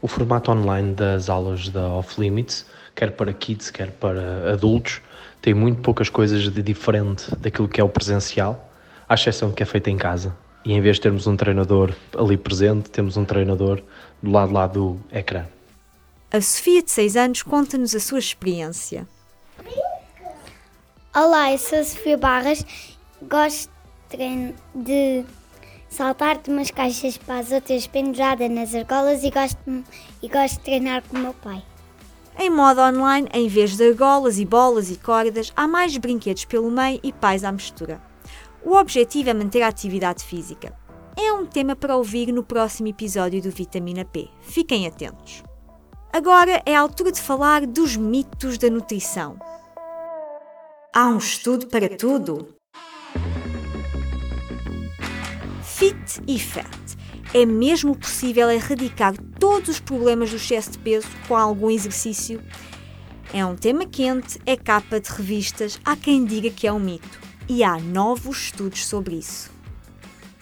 O 0.00 0.06
formato 0.06 0.50
online 0.52 0.94
das 0.94 1.28
aulas 1.28 1.68
da 1.68 1.88
Off 1.88 2.20
Limits, 2.20 2.64
quer 2.94 3.12
para 3.12 3.32
kids, 3.32 3.70
quer 3.70 3.90
para 3.90 4.52
adultos, 4.52 5.00
tem 5.42 5.54
muito 5.54 5.80
poucas 5.82 6.08
coisas 6.08 6.42
de 6.42 6.62
diferente 6.62 7.34
daquilo 7.36 7.68
que 7.68 7.80
é 7.80 7.84
o 7.84 7.88
presencial, 7.88 8.70
à 9.08 9.14
exceção 9.14 9.50
que 9.50 9.62
é 9.62 9.66
feito 9.66 9.88
em 9.90 9.96
casa. 9.96 10.36
e 10.64 10.72
em 10.74 10.80
vez 10.80 10.96
de 10.96 11.02
termos 11.02 11.26
um 11.26 11.36
treinador 11.36 11.94
ali 12.16 12.36
presente, 12.36 12.90
temos 12.90 13.16
um 13.16 13.24
treinador 13.24 13.80
do 14.22 14.30
lado 14.30 14.52
lá 14.52 14.66
do 14.66 15.00
ecrã. 15.10 15.46
A 16.30 16.40
Sofia, 16.42 16.82
de 16.82 16.90
6 16.90 17.16
anos, 17.16 17.42
conta-nos 17.42 17.94
a 17.94 18.00
sua 18.00 18.18
experiência. 18.18 19.08
Olá, 21.14 21.50
eu 21.52 21.58
sou 21.58 21.78
a 21.78 21.84
Sofia 21.84 22.18
Barras. 22.18 22.66
Gosto 23.22 23.70
de, 24.74 25.24
saltar 25.88 26.38
de 26.38 26.50
umas 26.50 26.70
caixas 26.70 27.16
para 27.16 27.38
as 27.38 27.50
outras 27.50 27.86
pendurada 27.86 28.48
nas 28.48 28.74
argolas 28.74 29.22
e 29.24 29.30
gosto, 29.30 29.58
e 30.22 30.28
gosto 30.28 30.58
de 30.58 30.64
treinar 30.64 31.02
com 31.08 31.16
o 31.16 31.20
meu 31.20 31.34
pai. 31.34 31.62
Em 32.38 32.50
modo 32.50 32.80
online, 32.80 33.28
em 33.32 33.48
vez 33.48 33.76
de 33.76 33.88
argolas 33.88 34.38
e 34.38 34.44
bolas 34.44 34.90
e 34.90 34.96
cordas, 34.96 35.52
há 35.56 35.66
mais 35.66 35.96
brinquedos 35.96 36.44
pelo 36.44 36.70
meio 36.70 37.00
e 37.02 37.12
pais 37.12 37.42
à 37.42 37.50
mistura. 37.50 38.00
O 38.64 38.76
objetivo 38.76 39.30
é 39.30 39.34
manter 39.34 39.62
a 39.62 39.68
atividade 39.68 40.22
física. 40.24 40.72
É 41.16 41.32
um 41.32 41.44
tema 41.44 41.74
para 41.74 41.96
ouvir 41.96 42.32
no 42.32 42.44
próximo 42.44 42.88
episódio 42.88 43.42
do 43.42 43.50
Vitamina 43.50 44.04
P. 44.04 44.28
Fiquem 44.40 44.86
atentos. 44.86 45.42
Agora 46.12 46.62
é 46.64 46.76
a 46.76 46.80
altura 46.80 47.10
de 47.10 47.20
falar 47.20 47.66
dos 47.66 47.96
mitos 47.96 48.56
da 48.56 48.70
nutrição. 48.70 49.36
Há 50.94 51.08
um 51.08 51.18
estudo 51.18 51.66
para 51.66 51.88
tudo. 51.96 52.57
Fit 55.78 56.20
e 56.26 56.40
Fat. 56.40 56.66
É 57.32 57.46
mesmo 57.46 57.96
possível 57.96 58.50
erradicar 58.50 59.14
todos 59.38 59.68
os 59.68 59.78
problemas 59.78 60.28
do 60.28 60.34
excesso 60.34 60.72
de 60.72 60.78
peso 60.78 61.06
com 61.28 61.36
algum 61.36 61.70
exercício? 61.70 62.42
É 63.32 63.46
um 63.46 63.54
tema 63.54 63.86
quente, 63.86 64.40
é 64.44 64.56
capa 64.56 64.98
de 64.98 65.08
revistas, 65.08 65.78
há 65.84 65.94
quem 65.94 66.24
diga 66.24 66.50
que 66.50 66.66
é 66.66 66.72
um 66.72 66.80
mito. 66.80 67.20
E 67.48 67.62
há 67.62 67.78
novos 67.78 68.46
estudos 68.46 68.84
sobre 68.88 69.20
isso. 69.20 69.52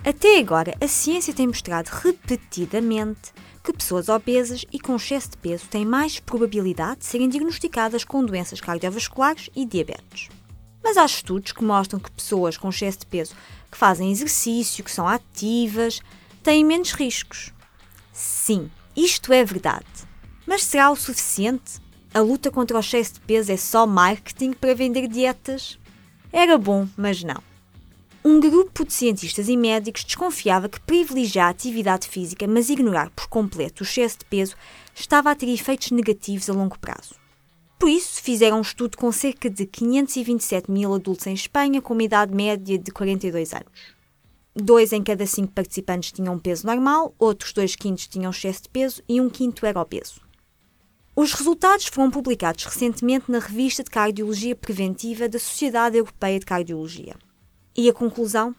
Até 0.03 0.39
agora, 0.39 0.75
a 0.81 0.89
ciência 0.89 1.35
tem 1.35 1.49
mostrado 1.49 1.91
repetidamente 1.93 3.35
que 3.63 3.75
pessoas 3.75 4.09
obesas 4.09 4.65
e 4.73 4.81
com 4.81 4.97
excesso 4.97 5.33
de 5.33 5.37
peso 5.37 5.67
têm 5.69 5.85
mais 5.85 6.19
probabilidade 6.19 7.01
de 7.01 7.05
serem 7.05 7.29
diagnosticadas 7.29 8.05
com 8.05 8.25
doenças 8.25 8.59
cardiovasculares 8.59 9.51
e 9.55 9.67
diabetes. 9.67 10.31
Mas 10.83 10.97
há 10.97 11.05
estudos 11.05 11.53
que 11.53 11.63
mostram 11.63 12.01
que 12.01 12.11
pessoas 12.11 12.57
com 12.57 12.71
excesso 12.71 13.01
de 13.01 13.07
peso 13.07 13.35
que 13.71 13.79
fazem 13.79 14.11
exercício, 14.11 14.85
que 14.85 14.91
são 14.91 15.07
ativas, 15.07 16.01
têm 16.43 16.65
menos 16.65 16.93
riscos. 16.93 17.53
Sim, 18.13 18.71
isto 18.97 19.33
é 19.33 19.45
verdade. 19.45 19.87
Mas 20.47 20.65
será 20.65 20.91
o 20.91 20.97
suficiente? 20.97 21.81
A 22.15 22.21
luta 22.21 22.51
contra 22.51 22.77
o 22.77 22.81
excesso 22.81 23.15
de 23.15 23.21
peso 23.21 23.53
é 23.53 23.57
só 23.57 23.87
marketing 23.87 24.53
para 24.53 24.75
vender 24.75 25.07
dietas? 25.09 25.79
Era 26.33 26.57
bom, 26.57 26.89
mas 26.97 27.23
não. 27.23 27.43
Um 28.25 28.41
grupo 28.41 28.85
de 28.85 28.93
cientistas 28.93 29.49
e 29.49 29.57
médicos 29.57 30.03
desconfiava 30.03 30.69
que 30.69 30.81
privilegiar 30.81 31.47
a 31.47 31.51
atividade 31.51 32.09
física, 32.09 32.47
mas 32.47 32.71
ignorar 32.71 33.11
por 33.11 33.29
completo 33.29 33.83
o 33.83 33.87
excesso 33.87 34.19
de 34.19 34.25
peso, 34.25 34.57
estava 34.95 35.31
a 35.31 35.35
ter 35.35 35.49
efeitos 35.49 35.91
negativos 35.91 36.49
a 36.49 36.53
longo 36.53 36.79
prazo. 36.79 37.26
Por 37.79 37.91
isso, 37.91 38.23
fizeram 38.23 38.59
um 38.59 38.63
estudo 38.63 38.97
com 38.97 39.13
cerca 39.13 39.51
de 39.51 39.67
527 39.67 40.71
mil 40.71 40.95
adultos 40.95 41.27
em 41.27 41.35
Espanha 41.35 41.83
com 41.83 41.93
uma 41.93 42.03
idade 42.03 42.35
média 42.35 42.79
de 42.79 42.91
42 42.91 43.53
anos. 43.53 43.97
Dois 44.55 44.93
em 44.93 45.03
cada 45.03 45.27
cinco 45.27 45.53
participantes 45.53 46.13
tinham 46.13 46.35
um 46.35 46.39
peso 46.39 46.67
normal, 46.67 47.15
outros 47.19 47.53
dois 47.53 47.77
quintos 47.77 48.07
tinham 48.07 48.31
excesso 48.31 48.63
de 48.63 48.69
peso 48.71 49.03
e 49.07 49.21
um 49.21 49.29
quinto 49.29 49.67
era 49.67 49.79
obeso. 49.79 50.23
Os 51.15 51.35
resultados 51.35 51.87
foram 51.87 52.11
publicados 52.11 52.65
recentemente 52.65 53.31
na 53.31 53.39
Revista 53.39 53.85
de 53.85 53.91
Cardiologia 53.91 54.57
Preventiva 54.57 55.29
da 55.29 55.39
Sociedade 55.39 55.99
Europeia 55.99 56.39
de 56.39 56.47
Cardiologia. 56.47 57.15
E 57.77 57.89
a 57.89 57.93
conclusão? 57.93 58.55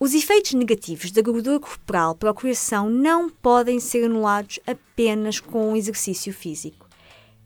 Os 0.00 0.14
efeitos 0.14 0.54
negativos 0.54 1.10
da 1.10 1.22
gordura 1.22 1.60
corporal 1.60 2.14
para 2.14 2.30
o 2.30 2.34
coração 2.34 2.88
não 2.88 3.28
podem 3.28 3.78
ser 3.80 4.04
anulados 4.04 4.58
apenas 4.66 5.40
com 5.40 5.72
o 5.72 5.76
exercício 5.76 6.32
físico. 6.32 6.83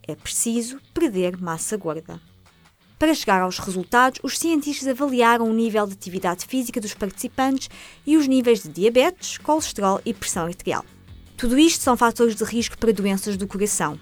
É 0.08 0.14
preciso 0.14 0.80
perder 0.94 1.36
massa 1.36 1.76
gorda. 1.76 2.18
Para 2.98 3.14
chegar 3.14 3.42
aos 3.42 3.58
resultados, 3.58 4.18
os 4.22 4.38
cientistas 4.38 4.88
avaliaram 4.88 5.48
o 5.48 5.52
nível 5.52 5.86
de 5.86 5.92
atividade 5.92 6.46
física 6.46 6.80
dos 6.80 6.94
participantes 6.94 7.68
e 8.06 8.16
os 8.16 8.26
níveis 8.26 8.62
de 8.62 8.70
diabetes, 8.70 9.36
colesterol 9.36 10.00
e 10.06 10.14
pressão 10.14 10.46
arterial. 10.46 10.82
Tudo 11.36 11.58
isto 11.58 11.82
são 11.82 11.94
fatores 11.94 12.34
de 12.34 12.42
risco 12.42 12.78
para 12.78 12.90
doenças 12.90 13.36
do 13.36 13.46
coração. 13.46 14.00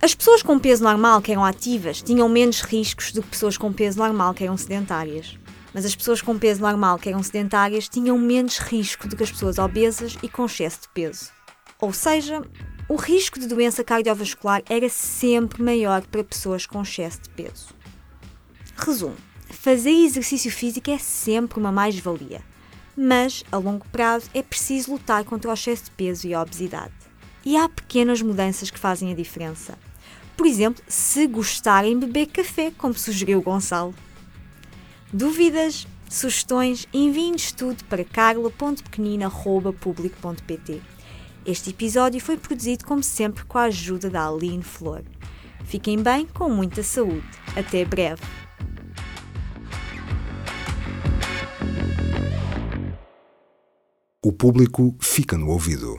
As 0.00 0.14
pessoas 0.14 0.44
com 0.44 0.60
peso 0.60 0.84
normal 0.84 1.20
que 1.20 1.32
eram 1.32 1.44
ativas 1.44 2.00
tinham 2.00 2.28
menos 2.28 2.60
riscos 2.60 3.10
do 3.10 3.20
que 3.20 3.30
pessoas 3.30 3.58
com 3.58 3.72
peso 3.72 3.98
normal 3.98 4.32
que 4.32 4.44
eram 4.44 4.56
sedentárias. 4.56 5.36
Mas 5.74 5.84
as 5.84 5.96
pessoas 5.96 6.22
com 6.22 6.38
peso 6.38 6.62
normal 6.62 7.00
que 7.00 7.08
eram 7.08 7.22
sedentárias 7.22 7.88
tinham 7.88 8.16
menos 8.16 8.58
risco 8.58 9.08
do 9.08 9.16
que 9.16 9.24
as 9.24 9.30
pessoas 9.32 9.58
obesas 9.58 10.16
e 10.22 10.28
com 10.28 10.46
excesso 10.46 10.82
de 10.82 10.88
peso. 10.90 11.30
Ou 11.80 11.92
seja, 11.92 12.42
o 12.90 12.96
risco 12.96 13.38
de 13.38 13.46
doença 13.46 13.84
cardiovascular 13.84 14.62
era 14.68 14.88
sempre 14.88 15.62
maior 15.62 16.04
para 16.08 16.24
pessoas 16.24 16.66
com 16.66 16.82
excesso 16.82 17.22
de 17.22 17.30
peso. 17.30 17.68
Resumo: 18.76 19.14
fazer 19.48 19.92
exercício 19.92 20.50
físico 20.50 20.90
é 20.90 20.98
sempre 20.98 21.60
uma 21.60 21.70
mais-valia, 21.70 22.42
mas 22.96 23.44
a 23.52 23.58
longo 23.58 23.86
prazo 23.92 24.28
é 24.34 24.42
preciso 24.42 24.90
lutar 24.90 25.24
contra 25.24 25.48
o 25.48 25.54
excesso 25.54 25.84
de 25.84 25.92
peso 25.92 26.26
e 26.26 26.34
a 26.34 26.42
obesidade. 26.42 26.92
E 27.44 27.56
há 27.56 27.68
pequenas 27.68 28.20
mudanças 28.22 28.72
que 28.72 28.78
fazem 28.78 29.12
a 29.12 29.14
diferença. 29.14 29.78
Por 30.36 30.44
exemplo, 30.44 30.82
se 30.88 31.28
gostarem 31.28 31.96
de 31.96 32.06
beber 32.06 32.26
café, 32.26 32.72
como 32.76 32.94
sugeriu 32.94 33.40
Gonçalo. 33.40 33.94
Dúvidas? 35.12 35.86
Sugestões? 36.08 36.88
Enviem-nos 36.92 37.52
tudo 37.52 37.84
para 37.84 38.04
carla.pequenina.publico.pt. 38.04 40.99
Este 41.50 41.70
episódio 41.70 42.20
foi 42.20 42.36
produzido, 42.36 42.84
como 42.84 43.02
sempre, 43.02 43.44
com 43.44 43.58
a 43.58 43.64
ajuda 43.64 44.08
da 44.08 44.24
Aline 44.24 44.62
Flor. 44.62 45.02
Fiquem 45.64 46.00
bem, 46.00 46.24
com 46.24 46.48
muita 46.48 46.80
saúde. 46.80 47.26
Até 47.56 47.84
breve. 47.84 48.22
O 54.24 54.32
público 54.32 54.94
fica 55.00 55.36
no 55.36 55.48
ouvido. 55.48 55.98